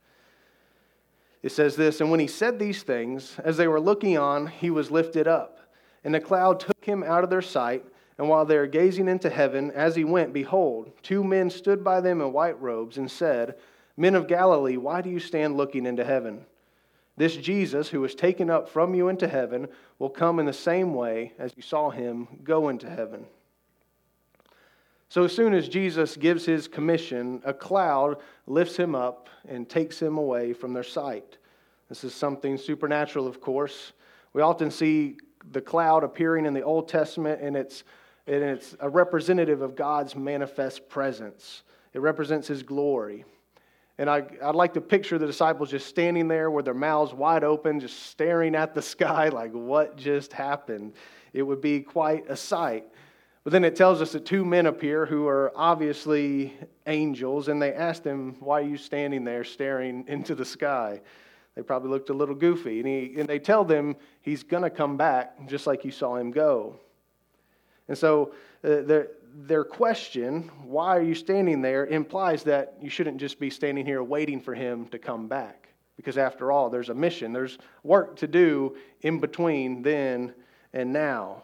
It 1.42 1.52
says 1.52 1.76
this 1.76 2.00
And 2.00 2.12
when 2.12 2.20
he 2.20 2.28
said 2.28 2.60
these 2.60 2.84
things, 2.84 3.38
as 3.44 3.58
they 3.58 3.68
were 3.68 3.82
looking 3.82 4.18
on, 4.18 4.48
he 4.48 4.70
was 4.70 4.92
lifted 4.92 5.28
up 5.28 5.60
and 6.04 6.14
the 6.14 6.20
cloud 6.20 6.60
took 6.60 6.84
him 6.84 7.04
out 7.04 7.24
of 7.24 7.30
their 7.30 7.42
sight. 7.42 7.86
And 8.18 8.30
while 8.30 8.46
they 8.46 8.58
were 8.58 8.68
gazing 8.68 9.08
into 9.08 9.30
heaven, 9.30 9.72
as 9.72 9.96
he 9.96 10.04
went, 10.04 10.34
behold, 10.34 10.92
two 11.02 11.24
men 11.24 11.50
stood 11.50 11.84
by 11.84 12.00
them 12.00 12.22
in 12.22 12.32
white 12.32 12.62
robes 12.62 12.98
and 12.98 13.10
said, 13.10 13.56
Men 13.98 14.16
of 14.16 14.28
Galilee, 14.28 14.78
why 14.78 15.02
do 15.02 15.10
you 15.10 15.20
stand 15.20 15.58
looking 15.58 15.86
into 15.86 16.04
heaven? 16.04 16.46
This 17.15 17.36
Jesus, 17.36 17.89
who 17.89 18.01
was 18.01 18.15
taken 18.15 18.50
up 18.50 18.67
from 18.67 18.96
you 18.96 19.08
into 19.08 19.27
heaven, 19.27 19.67
will 20.00 20.10
come 20.10 20.39
in 20.39 20.46
the 20.46 20.53
same 20.53 20.93
way 20.93 21.34
as 21.38 21.53
you 21.55 21.62
saw 21.62 21.91
him 21.91 22.27
go 22.43 22.70
into 22.70 22.89
heaven. 22.89 23.26
So, 25.10 25.23
as 25.23 25.36
soon 25.36 25.54
as 25.54 25.69
Jesus 25.69 26.17
gives 26.17 26.43
his 26.43 26.67
commission, 26.67 27.39
a 27.45 27.54
cloud 27.54 28.17
lifts 28.47 28.76
him 28.76 28.95
up 28.95 29.30
and 29.47 29.69
takes 29.69 30.02
him 30.02 30.17
away 30.17 30.54
from 30.54 30.73
their 30.73 30.84
sight. 30.84 31.38
This 31.88 32.04
is 32.04 32.15
something 32.15 32.58
supernatural, 32.58 33.28
of 33.28 33.39
course. 33.39 33.93
We 34.34 34.41
often 34.41 34.71
see 34.71 35.17
the 35.52 35.62
cloud 35.62 36.04
appearing 36.04 36.47
in 36.47 36.56
the 36.56 36.63
Old 36.63 36.88
Testament, 36.88 37.41
and 37.41 37.56
it's, 37.56 37.84
and 38.26 38.43
it's 38.43 38.76
a 38.80 38.89
representative 38.89 39.62
of 39.62 39.76
God's 39.76 40.15
manifest 40.15 40.89
presence. 40.89 41.62
It 41.93 41.99
represents 41.99 42.47
His 42.47 42.63
glory. 42.63 43.26
And 44.04 44.10
I, 44.10 44.22
I'd 44.44 44.54
like 44.54 44.74
to 44.74 44.82
picture 44.82 45.18
the 45.18 45.26
disciples 45.26 45.72
just 45.72 45.88
standing 45.88 46.28
there 46.28 46.52
with 46.52 46.66
their 46.66 46.74
mouths 46.74 47.13
wide 47.13 47.46
open, 47.46 47.80
just 47.80 48.08
staring 48.08 48.54
at 48.54 48.74
the 48.74 48.82
sky 48.82 49.30
like, 49.30 49.54
what 49.54 49.96
just 49.96 50.34
happened? 50.34 50.92
It 51.32 51.42
would 51.42 51.62
be 51.62 51.80
quite 51.80 52.30
a 52.30 52.36
sight. 52.36 52.84
But 53.46 53.54
then 53.54 53.63
it 53.63 53.78
tells 53.78 54.02
us 54.02 54.12
that 54.12 54.26
two 54.26 54.44
men 54.44 54.66
appear 54.66 55.06
who 55.06 55.26
are 55.30 55.54
obviously 55.56 56.54
angels, 56.86 57.48
and 57.48 57.62
they 57.62 57.74
ask 57.74 58.04
them, 58.04 58.36
Why 58.42 58.60
are 58.60 58.66
you 58.66 58.76
standing 58.76 59.24
there 59.24 59.46
staring 59.46 60.04
into 60.10 60.36
the 60.36 60.44
sky? 60.44 61.00
They 61.56 61.62
probably 61.62 61.89
looked 61.89 62.10
a 62.10 62.13
little 62.13 62.36
goofy. 62.36 62.80
And, 62.80 62.88
he, 62.89 63.16
and 63.18 63.30
they 63.30 63.39
tell 63.39 63.63
them 63.63 63.96
he's 64.20 64.44
going 64.44 64.63
to 64.63 64.70
come 64.70 64.98
back 64.98 65.48
just 65.48 65.66
like 65.66 65.86
you 65.86 65.92
saw 65.92 66.18
him 66.18 66.32
go. 66.32 66.76
And 67.88 67.98
so 67.98 68.34
uh, 68.66 68.82
their, 68.82 69.08
their 69.34 69.63
question, 69.63 70.50
why 70.63 70.96
are 70.96 71.02
you 71.02 71.15
standing 71.15 71.62
there, 71.62 71.88
implies 71.88 72.43
that 72.43 72.78
you 72.82 72.89
shouldn't 72.89 73.17
just 73.17 73.39
be 73.39 73.50
standing 73.50 73.86
here 73.86 74.04
waiting 74.04 74.39
for 74.39 74.54
him 74.54 74.86
to 74.88 75.00
come 75.00 75.28
back. 75.28 75.69
Because 75.98 76.17
after 76.17 76.52
all, 76.52 76.69
there's 76.69 76.89
a 76.89 76.93
mission, 76.93 77.34
there's 77.34 77.58
work 77.84 78.15
to 78.17 78.28
do 78.28 78.76
in 79.02 79.19
between 79.19 79.82
then 79.82 80.34
and 80.74 80.91
now. 80.93 81.43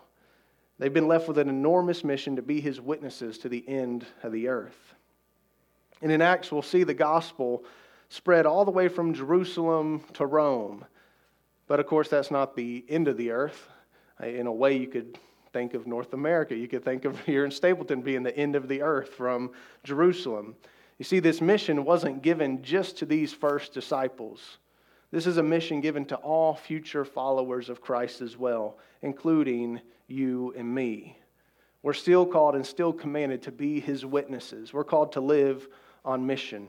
They've 0.78 0.94
been 0.94 1.08
left 1.08 1.28
with 1.28 1.38
an 1.38 1.50
enormous 1.50 2.04
mission 2.04 2.36
to 2.36 2.42
be 2.42 2.62
his 2.62 2.80
witnesses 2.80 3.38
to 3.40 3.50
the 3.50 3.68
end 3.68 4.06
of 4.24 4.32
the 4.32 4.48
earth. 4.48 4.96
And 6.02 6.12
in 6.12 6.22
Acts, 6.22 6.52
we'll 6.52 6.62
see 6.62 6.84
the 6.84 6.94
gospel 6.94 7.66
spread 8.08 8.46
all 8.46 8.66
the 8.66 8.72
way 8.72 8.88
from 8.88 9.14
Jerusalem 9.14 10.04
to 10.14 10.26
Rome. 10.26 10.86
But 11.68 11.80
of 11.80 11.86
course, 11.86 12.08
that's 12.08 12.32
not 12.32 12.56
the 12.56 12.86
end 12.88 13.08
of 13.08 13.18
the 13.18 13.32
earth. 13.32 13.68
Uh, 14.22 14.28
in 14.28 14.48
a 14.48 14.54
way, 14.54 14.78
you 14.78 14.88
could 14.88 15.20
think 15.52 15.74
of 15.74 15.88
North 15.88 16.14
America. 16.14 16.56
You 16.56 16.68
could 16.68 16.84
think 16.84 17.06
of 17.06 17.20
here 17.26 17.46
in 17.46 17.52
Stapleton 17.52 18.02
being 18.02 18.24
the 18.24 18.36
end 18.38 18.56
of 18.56 18.68
the 18.68 18.82
earth 18.82 19.10
from 19.10 19.52
Jerusalem. 19.84 20.56
You 20.98 21.06
see, 21.06 21.20
this 21.20 21.42
mission 21.42 21.86
wasn't 21.86 22.22
given 22.22 22.62
just 22.62 22.98
to 22.98 23.06
these 23.06 23.34
first 23.34 23.74
disciples. 23.74 24.58
This 25.12 25.26
is 25.26 25.38
a 25.38 25.44
mission 25.44 25.82
given 25.82 26.06
to 26.06 26.16
all 26.18 26.54
future 26.54 27.06
followers 27.06 27.70
of 27.70 27.82
Christ 27.82 28.22
as 28.22 28.38
well, 28.38 28.78
including 29.02 29.82
you 30.08 30.54
and 30.56 30.74
me. 30.74 31.18
We're 31.82 31.94
still 31.94 32.26
called 32.26 32.56
and 32.56 32.66
still 32.66 32.92
commanded 32.92 33.42
to 33.44 33.52
be 33.52 33.80
his 33.80 34.06
witnesses. 34.06 34.74
We're 34.74 34.84
called 34.84 35.14
to 35.14 35.22
live 35.22 35.68
on 36.04 36.26
mission. 36.26 36.68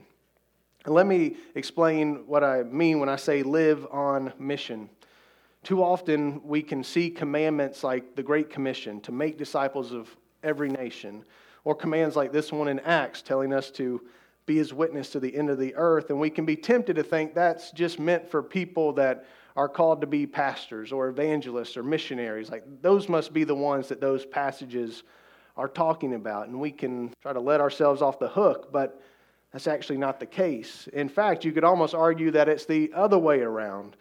And 0.85 0.95
let 0.95 1.05
me 1.05 1.35
explain 1.53 2.25
what 2.25 2.43
I 2.43 2.63
mean 2.63 2.99
when 2.99 3.09
I 3.09 3.17
say 3.17 3.43
live 3.43 3.85
on 3.91 4.33
mission. 4.39 4.89
Too 5.63 5.83
often 5.83 6.41
we 6.43 6.61
can 6.63 6.83
see 6.83 7.09
commandments 7.09 7.83
like 7.83 8.15
the 8.15 8.23
Great 8.23 8.49
Commission 8.49 8.99
to 9.01 9.11
make 9.11 9.37
disciples 9.37 9.91
of 9.91 10.15
every 10.43 10.69
nation, 10.69 11.23
or 11.63 11.75
commands 11.75 12.15
like 12.15 12.31
this 12.31 12.51
one 12.51 12.67
in 12.67 12.79
Acts 12.79 13.21
telling 13.21 13.53
us 13.53 13.69
to 13.71 14.01
be 14.47 14.57
his 14.57 14.73
witness 14.73 15.11
to 15.11 15.19
the 15.19 15.35
end 15.35 15.51
of 15.51 15.59
the 15.59 15.75
earth. 15.75 16.09
And 16.09 16.19
we 16.19 16.31
can 16.31 16.45
be 16.45 16.55
tempted 16.55 16.95
to 16.95 17.03
think 17.03 17.35
that's 17.35 17.69
just 17.71 17.99
meant 17.99 18.27
for 18.27 18.41
people 18.41 18.91
that 18.93 19.25
are 19.55 19.69
called 19.69 20.01
to 20.01 20.07
be 20.07 20.25
pastors 20.25 20.91
or 20.91 21.09
evangelists 21.09 21.77
or 21.77 21.83
missionaries. 21.83 22.49
Like 22.49 22.63
those 22.81 23.07
must 23.07 23.33
be 23.33 23.43
the 23.43 23.53
ones 23.53 23.87
that 23.89 24.01
those 24.01 24.25
passages 24.25 25.03
are 25.57 25.67
talking 25.67 26.15
about. 26.15 26.47
And 26.47 26.59
we 26.59 26.71
can 26.71 27.13
try 27.21 27.33
to 27.33 27.39
let 27.39 27.61
ourselves 27.61 28.01
off 28.01 28.17
the 28.17 28.29
hook, 28.29 28.71
but 28.71 28.99
that's 29.51 29.67
actually 29.67 29.97
not 29.97 30.19
the 30.19 30.25
case. 30.25 30.87
In 30.93 31.09
fact, 31.09 31.45
you 31.45 31.51
could 31.51 31.65
almost 31.65 31.93
argue 31.93 32.31
that 32.31 32.49
it's 32.49 32.65
the 32.65 32.91
other 32.95 33.19
way 33.19 33.41
around. 33.41 33.95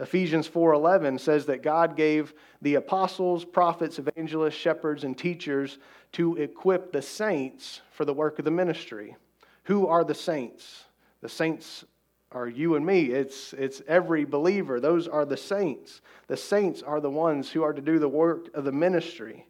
Ephesians 0.00 0.48
4:11 0.48 1.18
says 1.18 1.46
that 1.46 1.62
God 1.62 1.96
gave 1.96 2.32
the 2.62 2.76
apostles, 2.76 3.44
prophets, 3.44 3.98
evangelists, 3.98 4.54
shepherds 4.54 5.02
and 5.04 5.18
teachers 5.18 5.78
to 6.12 6.36
equip 6.36 6.92
the 6.92 7.02
saints 7.02 7.80
for 7.90 8.04
the 8.04 8.14
work 8.14 8.38
of 8.38 8.44
the 8.44 8.50
ministry. 8.50 9.16
Who 9.64 9.86
are 9.86 10.04
the 10.04 10.14
saints? 10.14 10.84
The 11.20 11.28
saints 11.28 11.84
are 12.30 12.46
you 12.46 12.76
and 12.76 12.84
me. 12.86 13.06
It's, 13.06 13.52
it's 13.54 13.82
every 13.88 14.24
believer. 14.24 14.80
Those 14.80 15.08
are 15.08 15.24
the 15.24 15.36
saints. 15.36 16.00
The 16.26 16.36
saints 16.36 16.82
are 16.82 17.00
the 17.00 17.10
ones 17.10 17.50
who 17.50 17.62
are 17.62 17.72
to 17.72 17.82
do 17.82 17.98
the 17.98 18.08
work 18.08 18.54
of 18.54 18.64
the 18.64 18.72
ministry. 18.72 19.46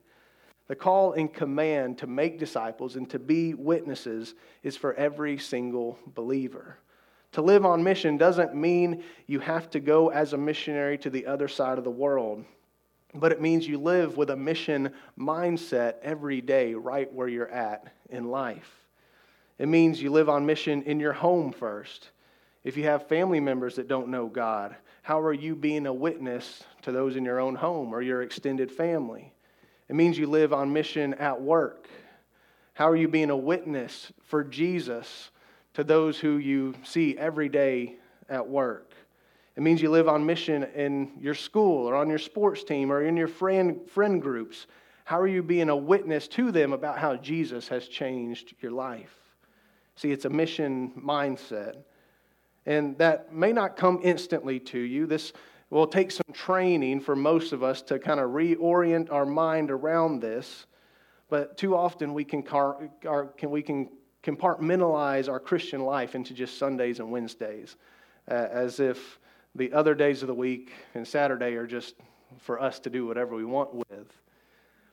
The 0.69 0.77
call 0.77 1.13
and 1.13 1.33
command 1.33 1.99
to 1.99 2.07
make 2.07 2.39
disciples 2.39 2.97
and 2.97 3.09
to 3.11 3.19
be 3.19 3.55
witnesses 3.55 4.35
is 4.63 4.77
for 4.77 4.95
every 4.95 5.39
single 5.39 5.99
believer. 6.07 6.79
To 7.33 7.43
live 7.43 7.67
on 7.67 7.83
mission 7.83 8.17
doesn't 8.17 8.55
mean 8.55 9.03
you 9.27 9.41
have 9.41 9.69
to 9.71 9.81
go 9.81 10.09
as 10.09 10.33
a 10.33 10.39
missionary 10.39 10.99
to 10.99 11.11
the 11.11 11.27
other 11.27 11.49
side 11.49 11.79
of 11.79 11.85
the 11.85 11.91
world, 11.91 12.45
but 13.15 13.33
it 13.33 13.41
means 13.41 13.67
you 13.67 13.79
live 13.79 14.17
with 14.17 14.31
a 14.31 14.37
mission 14.37 14.93
mindset 15.19 15.95
every 16.03 16.41
day, 16.41 16.75
right 16.75 17.13
where 17.13 17.29
you're 17.29 17.51
at 17.51 17.93
in 18.11 18.31
life. 18.31 18.87
It 19.59 19.69
means 19.69 20.01
you 20.01 20.11
live 20.11 20.29
on 20.29 20.47
mission 20.47 20.83
in 20.83 21.01
your 21.01 21.13
home 21.13 21.53
first. 21.53 22.11
If 22.65 22.77
you 22.77 22.85
have 22.85 23.09
family 23.09 23.41
members 23.41 23.77
that 23.77 23.89
don't 23.89 24.09
know 24.09 24.27
God, 24.27 24.77
how 25.03 25.21
are 25.21 25.33
you 25.33 25.55
being 25.57 25.87
a 25.87 25.93
witness 25.93 26.63
to 26.83 26.93
those 26.93 27.17
in 27.17 27.25
your 27.25 27.41
own 27.41 27.55
home 27.55 27.95
or 27.95 28.03
your 28.03 28.23
extended 28.23 28.71
family? 28.71 29.33
It 29.89 29.97
means 29.97 30.19
you 30.19 30.27
live 30.27 30.53
on 30.53 30.73
mission 30.73 31.15
at 31.15 31.41
work. 31.41 31.89
How 32.75 32.89
are 32.89 32.97
you 32.97 33.09
being 33.09 33.31
a 33.31 33.37
witness 33.37 34.13
for 34.23 34.45
Jesus 34.45 35.31
to 35.79 35.85
those 35.85 36.19
who 36.19 36.39
you 36.39 36.75
see 36.83 37.17
every 37.17 37.49
day 37.49 37.95
at 38.29 38.49
work? 38.49 38.95
It 39.55 39.63
means 39.63 39.81
you 39.81 39.93
live 39.93 40.09
on 40.09 40.27
mission 40.27 40.65
in 40.75 41.13
your 41.21 41.35
school 41.35 41.89
or 41.89 41.95
on 41.95 42.09
your 42.09 42.19
sports 42.19 42.65
team 42.65 42.91
or 42.91 43.05
in 43.05 43.17
your 43.17 43.29
friend, 43.29 43.89
friend 43.89 44.21
groups. 44.21 44.67
How 45.05 45.21
are 45.21 45.29
you 45.29 45.41
being 45.41 45.69
a 45.69 45.77
witness 45.77 46.27
to 46.31 46.51
them 46.51 46.73
about 46.73 46.99
how 46.99 47.15
Jesus 47.15 47.69
has 47.69 47.87
changed 47.87 48.57
your 48.61 48.73
life? 48.73 49.15
See, 49.95 50.11
it's 50.11 50.25
a 50.25 50.31
mission 50.31 50.91
mindset. 51.01 51.77
And 52.67 52.99
that 52.99 53.33
may 53.33 53.53
not 53.53 53.77
come 53.77 54.01
instantly 54.03 54.59
to 54.59 54.81
you. 54.81 55.07
This 55.07 55.33
will 55.71 55.87
take 55.87 56.11
some 56.11 56.27
training 56.33 57.03
for 57.03 57.15
most 57.15 57.53
of 57.53 57.63
us 57.63 57.83
to 57.83 58.01
kind 58.01 58.19
of 58.19 58.31
reorient 58.31 59.13
our 59.13 59.27
mind 59.27 59.71
around 59.71 60.23
this. 60.23 60.67
But 61.29 61.57
too 61.57 61.77
often 61.77 62.15
we 62.15 62.25
can, 62.25 62.43
car, 62.43 62.91
can, 63.37 63.51
we 63.53 63.63
can 63.63 63.91
compartmentalize 64.23 65.29
our 65.29 65.41
Christian 65.41 65.83
life 65.83 66.15
into 66.15 66.35
just 66.35 66.59
Sundays 66.59 66.99
and 66.99 67.11
Wednesdays, 67.11 67.77
uh, 68.31 68.35
as 68.35 68.81
if 68.81 69.19
the 69.55 69.73
other 69.73 69.95
days 69.95 70.23
of 70.23 70.29
the 70.29 70.35
week 70.35 70.73
and 70.95 71.07
Saturday 71.07 71.55
are 71.55 71.67
just 71.67 71.95
for 72.39 72.61
us 72.61 72.79
to 72.81 72.91
do 72.91 73.07
whatever 73.07 73.35
we 73.35 73.45
want 73.45 73.75
with. 73.75 74.21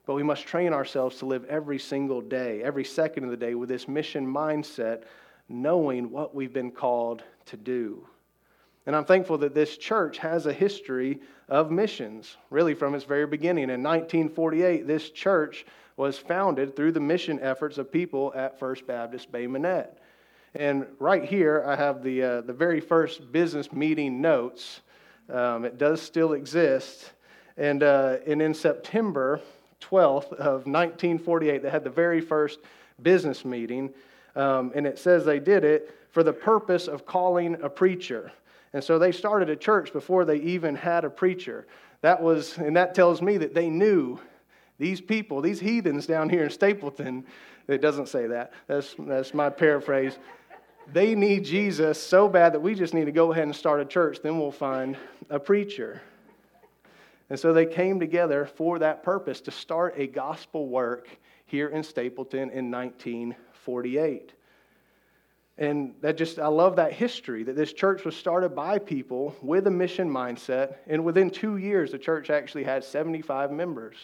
But 0.05 0.13
we 0.13 0.23
must 0.23 0.45
train 0.45 0.73
ourselves 0.73 1.17
to 1.17 1.25
live 1.25 1.45
every 1.45 1.79
single 1.79 2.21
day, 2.21 2.61
every 2.63 2.85
second 2.85 3.23
of 3.23 3.31
the 3.31 3.37
day, 3.37 3.55
with 3.55 3.69
this 3.69 3.87
mission 3.87 4.25
mindset, 4.25 5.03
knowing 5.49 6.11
what 6.11 6.35
we've 6.35 6.53
been 6.53 6.71
called 6.71 7.23
to 7.45 7.57
do. 7.57 8.07
And 8.85 8.95
I'm 8.95 9.05
thankful 9.05 9.39
that 9.39 9.55
this 9.55 9.77
church 9.77 10.19
has 10.19 10.45
a 10.45 10.53
history 10.53 11.19
of 11.49 11.71
missions, 11.71 12.37
really 12.51 12.75
from 12.75 12.93
its 12.93 13.03
very 13.03 13.25
beginning. 13.25 13.65
In 13.65 13.81
1948, 13.81 14.85
this 14.85 15.09
church 15.09 15.65
was 15.97 16.17
founded 16.17 16.75
through 16.75 16.91
the 16.91 16.99
mission 16.99 17.39
efforts 17.41 17.77
of 17.77 17.91
people 17.91 18.33
at 18.35 18.59
First 18.59 18.85
Baptist 18.85 19.31
Bay 19.31 19.47
Minette. 19.47 19.97
And 20.53 20.85
right 20.99 21.23
here, 21.23 21.63
I 21.67 21.75
have 21.75 22.03
the, 22.03 22.21
uh, 22.21 22.41
the 22.41 22.53
very 22.53 22.79
first 22.79 23.31
business 23.31 23.71
meeting 23.71 24.21
notes. 24.21 24.81
Um, 25.29 25.65
it 25.65 25.77
does 25.77 26.01
still 26.01 26.33
exist. 26.33 27.11
And, 27.57 27.83
uh, 27.83 28.17
and 28.27 28.41
in 28.41 28.53
September 28.53 29.41
12th 29.81 30.33
of 30.33 30.65
1948, 30.65 31.61
they 31.61 31.69
had 31.69 31.83
the 31.83 31.89
very 31.89 32.21
first 32.21 32.59
business 33.01 33.45
meeting. 33.45 33.93
Um, 34.35 34.71
and 34.75 34.85
it 34.85 34.99
says 34.99 35.25
they 35.25 35.39
did 35.39 35.63
it 35.63 35.95
for 36.11 36.23
the 36.23 36.33
purpose 36.33 36.87
of 36.87 37.05
calling 37.05 37.57
a 37.61 37.69
preacher. 37.69 38.31
And 38.73 38.83
so 38.83 38.99
they 38.99 39.11
started 39.11 39.49
a 39.49 39.55
church 39.55 39.93
before 39.93 40.25
they 40.25 40.37
even 40.37 40.75
had 40.75 41.05
a 41.05 41.09
preacher. 41.09 41.67
That 42.01 42.21
was, 42.21 42.57
and 42.57 42.75
that 42.75 42.93
tells 42.93 43.21
me 43.21 43.37
that 43.37 43.53
they 43.53 43.69
knew 43.69 44.19
these 44.77 45.01
people, 45.01 45.41
these 45.41 45.59
heathens 45.59 46.05
down 46.05 46.29
here 46.29 46.43
in 46.43 46.49
Stapleton, 46.49 47.25
it 47.67 47.81
doesn't 47.81 48.07
say 48.07 48.27
that. 48.27 48.53
That's, 48.67 48.95
that's 48.99 49.33
my 49.33 49.49
paraphrase. 49.49 50.17
They 50.91 51.15
need 51.15 51.45
Jesus 51.45 52.01
so 52.01 52.27
bad 52.27 52.53
that 52.53 52.59
we 52.59 52.75
just 52.75 52.93
need 52.93 53.05
to 53.05 53.11
go 53.11 53.31
ahead 53.31 53.43
and 53.43 53.55
start 53.55 53.81
a 53.81 53.85
church, 53.85 54.19
then 54.21 54.37
we'll 54.37 54.51
find 54.51 54.97
a 55.29 55.39
preacher. 55.39 56.01
And 57.29 57.39
so 57.39 57.53
they 57.53 57.65
came 57.65 57.99
together 57.99 58.45
for 58.45 58.79
that 58.79 59.01
purpose 59.01 59.41
to 59.41 59.51
start 59.51 59.95
a 59.97 60.05
gospel 60.05 60.67
work 60.67 61.07
here 61.47 61.69
in 61.69 61.83
Stapleton 61.83 62.51
in 62.51 62.69
1948. 62.69 64.33
And 65.57 65.95
that 66.01 66.17
just, 66.17 66.37
I 66.37 66.47
love 66.47 66.75
that 66.75 66.91
history 66.91 67.43
that 67.43 67.55
this 67.55 67.71
church 67.71 68.03
was 68.03 68.15
started 68.15 68.49
by 68.49 68.77
people 68.77 69.35
with 69.41 69.65
a 69.67 69.71
mission 69.71 70.09
mindset. 70.09 70.75
And 70.85 71.05
within 71.05 71.29
two 71.29 71.57
years, 71.57 71.91
the 71.91 71.97
church 71.97 72.29
actually 72.29 72.65
had 72.65 72.83
75 72.83 73.51
members. 73.51 73.95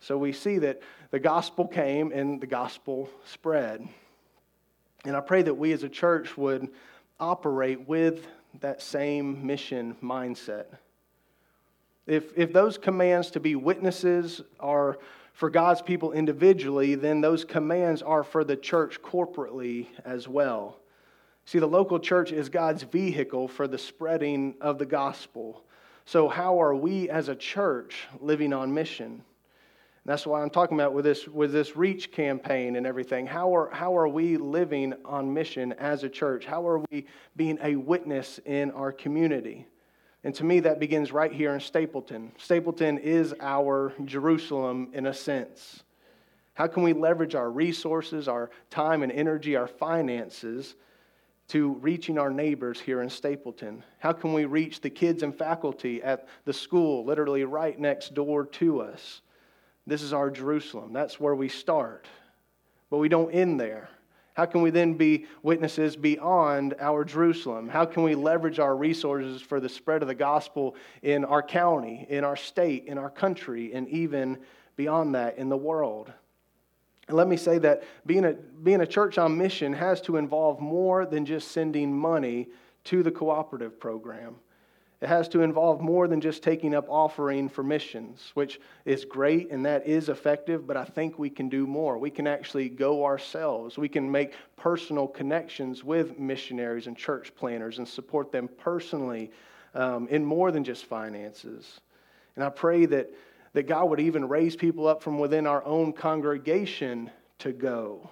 So 0.00 0.16
we 0.16 0.32
see 0.32 0.58
that 0.58 0.80
the 1.10 1.18
gospel 1.18 1.66
came 1.66 2.12
and 2.12 2.40
the 2.40 2.46
gospel 2.46 3.10
spread. 3.26 3.86
And 5.04 5.16
I 5.16 5.20
pray 5.20 5.42
that 5.42 5.54
we 5.54 5.72
as 5.72 5.82
a 5.82 5.88
church 5.88 6.36
would 6.36 6.68
operate 7.20 7.88
with 7.88 8.26
that 8.60 8.82
same 8.82 9.46
mission 9.46 9.96
mindset. 10.02 10.66
If, 12.06 12.36
if 12.36 12.52
those 12.52 12.78
commands 12.78 13.30
to 13.32 13.40
be 13.40 13.54
witnesses 13.54 14.40
are 14.58 14.98
for 15.34 15.50
God's 15.50 15.82
people 15.82 16.12
individually, 16.12 16.94
then 16.94 17.20
those 17.20 17.44
commands 17.44 18.02
are 18.02 18.24
for 18.24 18.44
the 18.44 18.56
church 18.56 19.00
corporately 19.02 19.86
as 20.04 20.26
well. 20.26 20.78
See, 21.44 21.58
the 21.58 21.66
local 21.66 21.98
church 21.98 22.32
is 22.32 22.48
God's 22.48 22.82
vehicle 22.82 23.46
for 23.46 23.68
the 23.68 23.78
spreading 23.78 24.56
of 24.60 24.78
the 24.78 24.86
gospel. 24.86 25.62
So, 26.06 26.28
how 26.28 26.60
are 26.60 26.74
we 26.74 27.08
as 27.08 27.28
a 27.28 27.36
church 27.36 28.08
living 28.20 28.52
on 28.52 28.74
mission? 28.74 29.22
That's 30.08 30.26
why 30.26 30.40
I'm 30.40 30.48
talking 30.48 30.74
about 30.74 30.94
with 30.94 31.04
this, 31.04 31.28
with 31.28 31.52
this 31.52 31.76
reach 31.76 32.12
campaign 32.12 32.76
and 32.76 32.86
everything. 32.86 33.26
How 33.26 33.54
are, 33.54 33.68
how 33.70 33.94
are 33.94 34.08
we 34.08 34.38
living 34.38 34.94
on 35.04 35.34
mission 35.34 35.74
as 35.74 36.02
a 36.02 36.08
church? 36.08 36.46
How 36.46 36.66
are 36.66 36.78
we 36.90 37.04
being 37.36 37.58
a 37.62 37.76
witness 37.76 38.40
in 38.46 38.70
our 38.70 38.90
community? 38.90 39.66
And 40.24 40.34
to 40.36 40.44
me, 40.44 40.60
that 40.60 40.80
begins 40.80 41.12
right 41.12 41.30
here 41.30 41.52
in 41.52 41.60
Stapleton. 41.60 42.32
Stapleton 42.38 42.96
is 42.96 43.34
our 43.38 43.92
Jerusalem 44.06 44.88
in 44.94 45.04
a 45.04 45.12
sense. 45.12 45.82
How 46.54 46.68
can 46.68 46.84
we 46.84 46.94
leverage 46.94 47.34
our 47.34 47.50
resources, 47.50 48.28
our 48.28 48.48
time 48.70 49.02
and 49.02 49.12
energy, 49.12 49.56
our 49.56 49.68
finances 49.68 50.74
to 51.48 51.74
reaching 51.82 52.16
our 52.16 52.30
neighbors 52.30 52.80
here 52.80 53.02
in 53.02 53.10
Stapleton? 53.10 53.84
How 53.98 54.12
can 54.12 54.32
we 54.32 54.46
reach 54.46 54.80
the 54.80 54.88
kids 54.88 55.22
and 55.22 55.36
faculty 55.36 56.02
at 56.02 56.28
the 56.46 56.54
school, 56.54 57.04
literally 57.04 57.44
right 57.44 57.78
next 57.78 58.14
door 58.14 58.46
to 58.46 58.80
us? 58.80 59.20
This 59.88 60.02
is 60.02 60.12
our 60.12 60.30
Jerusalem. 60.30 60.92
That's 60.92 61.18
where 61.18 61.34
we 61.34 61.48
start. 61.48 62.06
But 62.90 62.98
we 62.98 63.08
don't 63.08 63.30
end 63.30 63.58
there. 63.58 63.88
How 64.34 64.44
can 64.44 64.60
we 64.62 64.70
then 64.70 64.94
be 64.94 65.26
witnesses 65.42 65.96
beyond 65.96 66.74
our 66.78 67.04
Jerusalem? 67.04 67.68
How 67.68 67.86
can 67.86 68.02
we 68.02 68.14
leverage 68.14 68.60
our 68.60 68.76
resources 68.76 69.42
for 69.42 69.60
the 69.60 69.68
spread 69.68 70.02
of 70.02 70.08
the 70.08 70.14
gospel 70.14 70.76
in 71.02 71.24
our 71.24 71.42
county, 71.42 72.06
in 72.08 72.22
our 72.22 72.36
state, 72.36 72.84
in 72.86 72.98
our 72.98 73.10
country, 73.10 73.72
and 73.72 73.88
even 73.88 74.38
beyond 74.76 75.14
that 75.14 75.38
in 75.38 75.48
the 75.48 75.56
world? 75.56 76.12
And 77.08 77.16
let 77.16 77.26
me 77.26 77.38
say 77.38 77.58
that 77.58 77.82
being 78.06 78.26
a, 78.26 78.34
being 78.34 78.82
a 78.82 78.86
church 78.86 79.16
on 79.16 79.38
mission 79.38 79.72
has 79.72 80.02
to 80.02 80.18
involve 80.18 80.60
more 80.60 81.06
than 81.06 81.24
just 81.24 81.50
sending 81.50 81.98
money 81.98 82.48
to 82.84 83.02
the 83.02 83.10
cooperative 83.10 83.80
program. 83.80 84.36
It 85.00 85.08
has 85.08 85.28
to 85.28 85.42
involve 85.42 85.80
more 85.80 86.08
than 86.08 86.20
just 86.20 86.42
taking 86.42 86.74
up 86.74 86.86
offering 86.88 87.48
for 87.48 87.62
missions, 87.62 88.32
which 88.34 88.60
is 88.84 89.04
great 89.04 89.50
and 89.50 89.64
that 89.64 89.86
is 89.86 90.08
effective, 90.08 90.66
but 90.66 90.76
I 90.76 90.84
think 90.84 91.18
we 91.18 91.30
can 91.30 91.48
do 91.48 91.68
more. 91.68 91.98
We 91.98 92.10
can 92.10 92.26
actually 92.26 92.68
go 92.68 93.04
ourselves. 93.04 93.78
We 93.78 93.88
can 93.88 94.10
make 94.10 94.34
personal 94.56 95.06
connections 95.06 95.84
with 95.84 96.18
missionaries 96.18 96.88
and 96.88 96.96
church 96.96 97.32
planters 97.36 97.78
and 97.78 97.86
support 97.86 98.32
them 98.32 98.48
personally 98.58 99.30
um, 99.74 100.08
in 100.08 100.24
more 100.24 100.50
than 100.50 100.64
just 100.64 100.84
finances. 100.86 101.80
And 102.34 102.44
I 102.44 102.48
pray 102.48 102.86
that, 102.86 103.08
that 103.52 103.68
God 103.68 103.90
would 103.90 104.00
even 104.00 104.26
raise 104.26 104.56
people 104.56 104.88
up 104.88 105.00
from 105.00 105.20
within 105.20 105.46
our 105.46 105.64
own 105.64 105.92
congregation 105.92 107.08
to 107.38 107.52
go, 107.52 108.10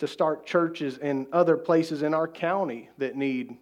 to 0.00 0.08
start 0.08 0.44
churches 0.44 0.98
in 0.98 1.28
other 1.32 1.56
places 1.56 2.02
in 2.02 2.14
our 2.14 2.26
county 2.26 2.90
that 2.98 3.14
need 3.14 3.58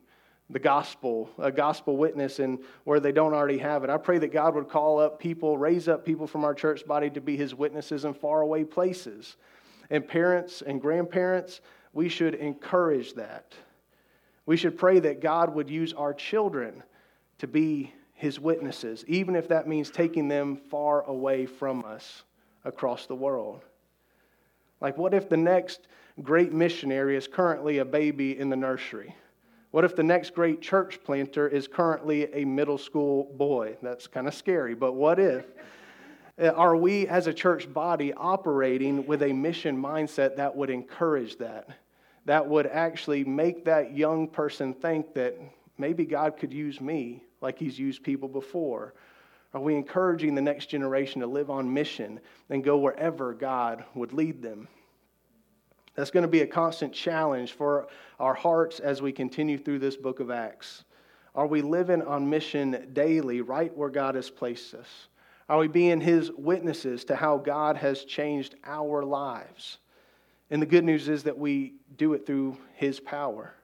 the 0.48 0.58
gospel, 0.58 1.28
a 1.38 1.50
gospel 1.50 1.96
witness, 1.96 2.38
and 2.38 2.60
where 2.84 3.00
they 3.00 3.12
don't 3.12 3.34
already 3.34 3.58
have 3.58 3.82
it. 3.82 3.90
I 3.90 3.96
pray 3.96 4.18
that 4.18 4.32
God 4.32 4.54
would 4.54 4.68
call 4.68 5.00
up 5.00 5.18
people, 5.18 5.58
raise 5.58 5.88
up 5.88 6.04
people 6.04 6.26
from 6.26 6.44
our 6.44 6.54
church 6.54 6.86
body 6.86 7.10
to 7.10 7.20
be 7.20 7.36
his 7.36 7.54
witnesses 7.54 8.04
in 8.04 8.14
faraway 8.14 8.62
places. 8.64 9.36
And 9.90 10.06
parents 10.06 10.62
and 10.62 10.80
grandparents, 10.80 11.60
we 11.92 12.08
should 12.08 12.34
encourage 12.34 13.14
that. 13.14 13.54
We 14.46 14.56
should 14.56 14.78
pray 14.78 15.00
that 15.00 15.20
God 15.20 15.54
would 15.54 15.68
use 15.68 15.92
our 15.92 16.14
children 16.14 16.82
to 17.38 17.48
be 17.48 17.92
his 18.14 18.38
witnesses, 18.38 19.04
even 19.08 19.34
if 19.34 19.48
that 19.48 19.66
means 19.66 19.90
taking 19.90 20.28
them 20.28 20.56
far 20.56 21.02
away 21.02 21.46
from 21.46 21.84
us 21.84 22.22
across 22.64 23.06
the 23.06 23.14
world. 23.14 23.64
Like, 24.80 24.96
what 24.96 25.12
if 25.12 25.28
the 25.28 25.36
next 25.36 25.88
great 26.22 26.52
missionary 26.52 27.16
is 27.16 27.26
currently 27.26 27.78
a 27.78 27.84
baby 27.84 28.38
in 28.38 28.48
the 28.48 28.56
nursery? 28.56 29.16
What 29.70 29.84
if 29.84 29.96
the 29.96 30.02
next 30.02 30.34
great 30.34 30.60
church 30.60 31.02
planter 31.04 31.48
is 31.48 31.68
currently 31.68 32.32
a 32.32 32.44
middle 32.44 32.78
school 32.78 33.32
boy? 33.36 33.76
That's 33.82 34.06
kind 34.06 34.26
of 34.26 34.34
scary, 34.34 34.74
but 34.74 34.92
what 34.92 35.18
if? 35.18 35.44
Uh, 36.38 36.48
are 36.48 36.76
we 36.76 37.08
as 37.08 37.26
a 37.26 37.32
church 37.32 37.72
body 37.72 38.12
operating 38.12 39.06
with 39.06 39.22
a 39.22 39.32
mission 39.32 39.76
mindset 39.76 40.36
that 40.36 40.54
would 40.54 40.70
encourage 40.70 41.36
that? 41.38 41.68
That 42.26 42.46
would 42.46 42.66
actually 42.66 43.24
make 43.24 43.64
that 43.64 43.96
young 43.96 44.28
person 44.28 44.74
think 44.74 45.14
that 45.14 45.38
maybe 45.78 46.04
God 46.04 46.36
could 46.36 46.52
use 46.52 46.80
me 46.80 47.22
like 47.40 47.58
He's 47.58 47.78
used 47.78 48.02
people 48.02 48.28
before? 48.28 48.94
Are 49.54 49.60
we 49.60 49.74
encouraging 49.74 50.34
the 50.34 50.42
next 50.42 50.66
generation 50.66 51.20
to 51.20 51.26
live 51.26 51.50
on 51.50 51.72
mission 51.72 52.20
and 52.50 52.62
go 52.62 52.76
wherever 52.76 53.32
God 53.32 53.84
would 53.94 54.12
lead 54.12 54.42
them? 54.42 54.68
That's 55.96 56.10
going 56.10 56.22
to 56.22 56.28
be 56.28 56.42
a 56.42 56.46
constant 56.46 56.92
challenge 56.92 57.52
for 57.52 57.88
our 58.20 58.34
hearts 58.34 58.80
as 58.80 59.00
we 59.00 59.12
continue 59.12 59.56
through 59.56 59.78
this 59.78 59.96
book 59.96 60.20
of 60.20 60.30
Acts. 60.30 60.84
Are 61.34 61.46
we 61.46 61.62
living 61.62 62.02
on 62.02 62.28
mission 62.28 62.88
daily, 62.92 63.40
right 63.40 63.74
where 63.74 63.88
God 63.88 64.14
has 64.14 64.28
placed 64.28 64.74
us? 64.74 65.08
Are 65.48 65.58
we 65.58 65.68
being 65.68 66.00
His 66.00 66.30
witnesses 66.32 67.04
to 67.06 67.16
how 67.16 67.38
God 67.38 67.76
has 67.76 68.04
changed 68.04 68.56
our 68.64 69.02
lives? 69.02 69.78
And 70.50 70.60
the 70.60 70.66
good 70.66 70.84
news 70.84 71.08
is 71.08 71.22
that 71.24 71.38
we 71.38 71.74
do 71.96 72.12
it 72.12 72.26
through 72.26 72.58
His 72.74 73.00
power, 73.00 73.54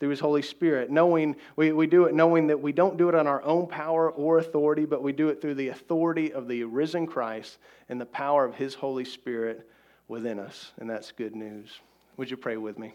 through 0.00 0.10
His 0.10 0.20
Holy 0.20 0.42
Spirit. 0.42 0.90
Knowing 0.90 1.36
we, 1.56 1.72
we 1.72 1.86
do 1.86 2.04
it 2.04 2.14
knowing 2.14 2.46
that 2.46 2.60
we 2.60 2.72
don't 2.72 2.96
do 2.96 3.10
it 3.10 3.14
on 3.14 3.26
our 3.26 3.42
own 3.42 3.66
power 3.66 4.10
or 4.10 4.38
authority, 4.38 4.86
but 4.86 5.02
we 5.02 5.12
do 5.12 5.28
it 5.28 5.42
through 5.42 5.56
the 5.56 5.68
authority 5.68 6.32
of 6.32 6.48
the 6.48 6.64
risen 6.64 7.06
Christ 7.06 7.58
and 7.90 8.00
the 8.00 8.06
power 8.06 8.46
of 8.46 8.54
His 8.54 8.74
Holy 8.74 9.04
Spirit 9.04 9.68
within 10.08 10.38
us. 10.38 10.72
And 10.78 10.88
that's 10.88 11.12
good 11.12 11.34
news. 11.34 11.80
Would 12.16 12.30
you 12.30 12.36
pray 12.36 12.56
with 12.56 12.78
me? 12.78 12.94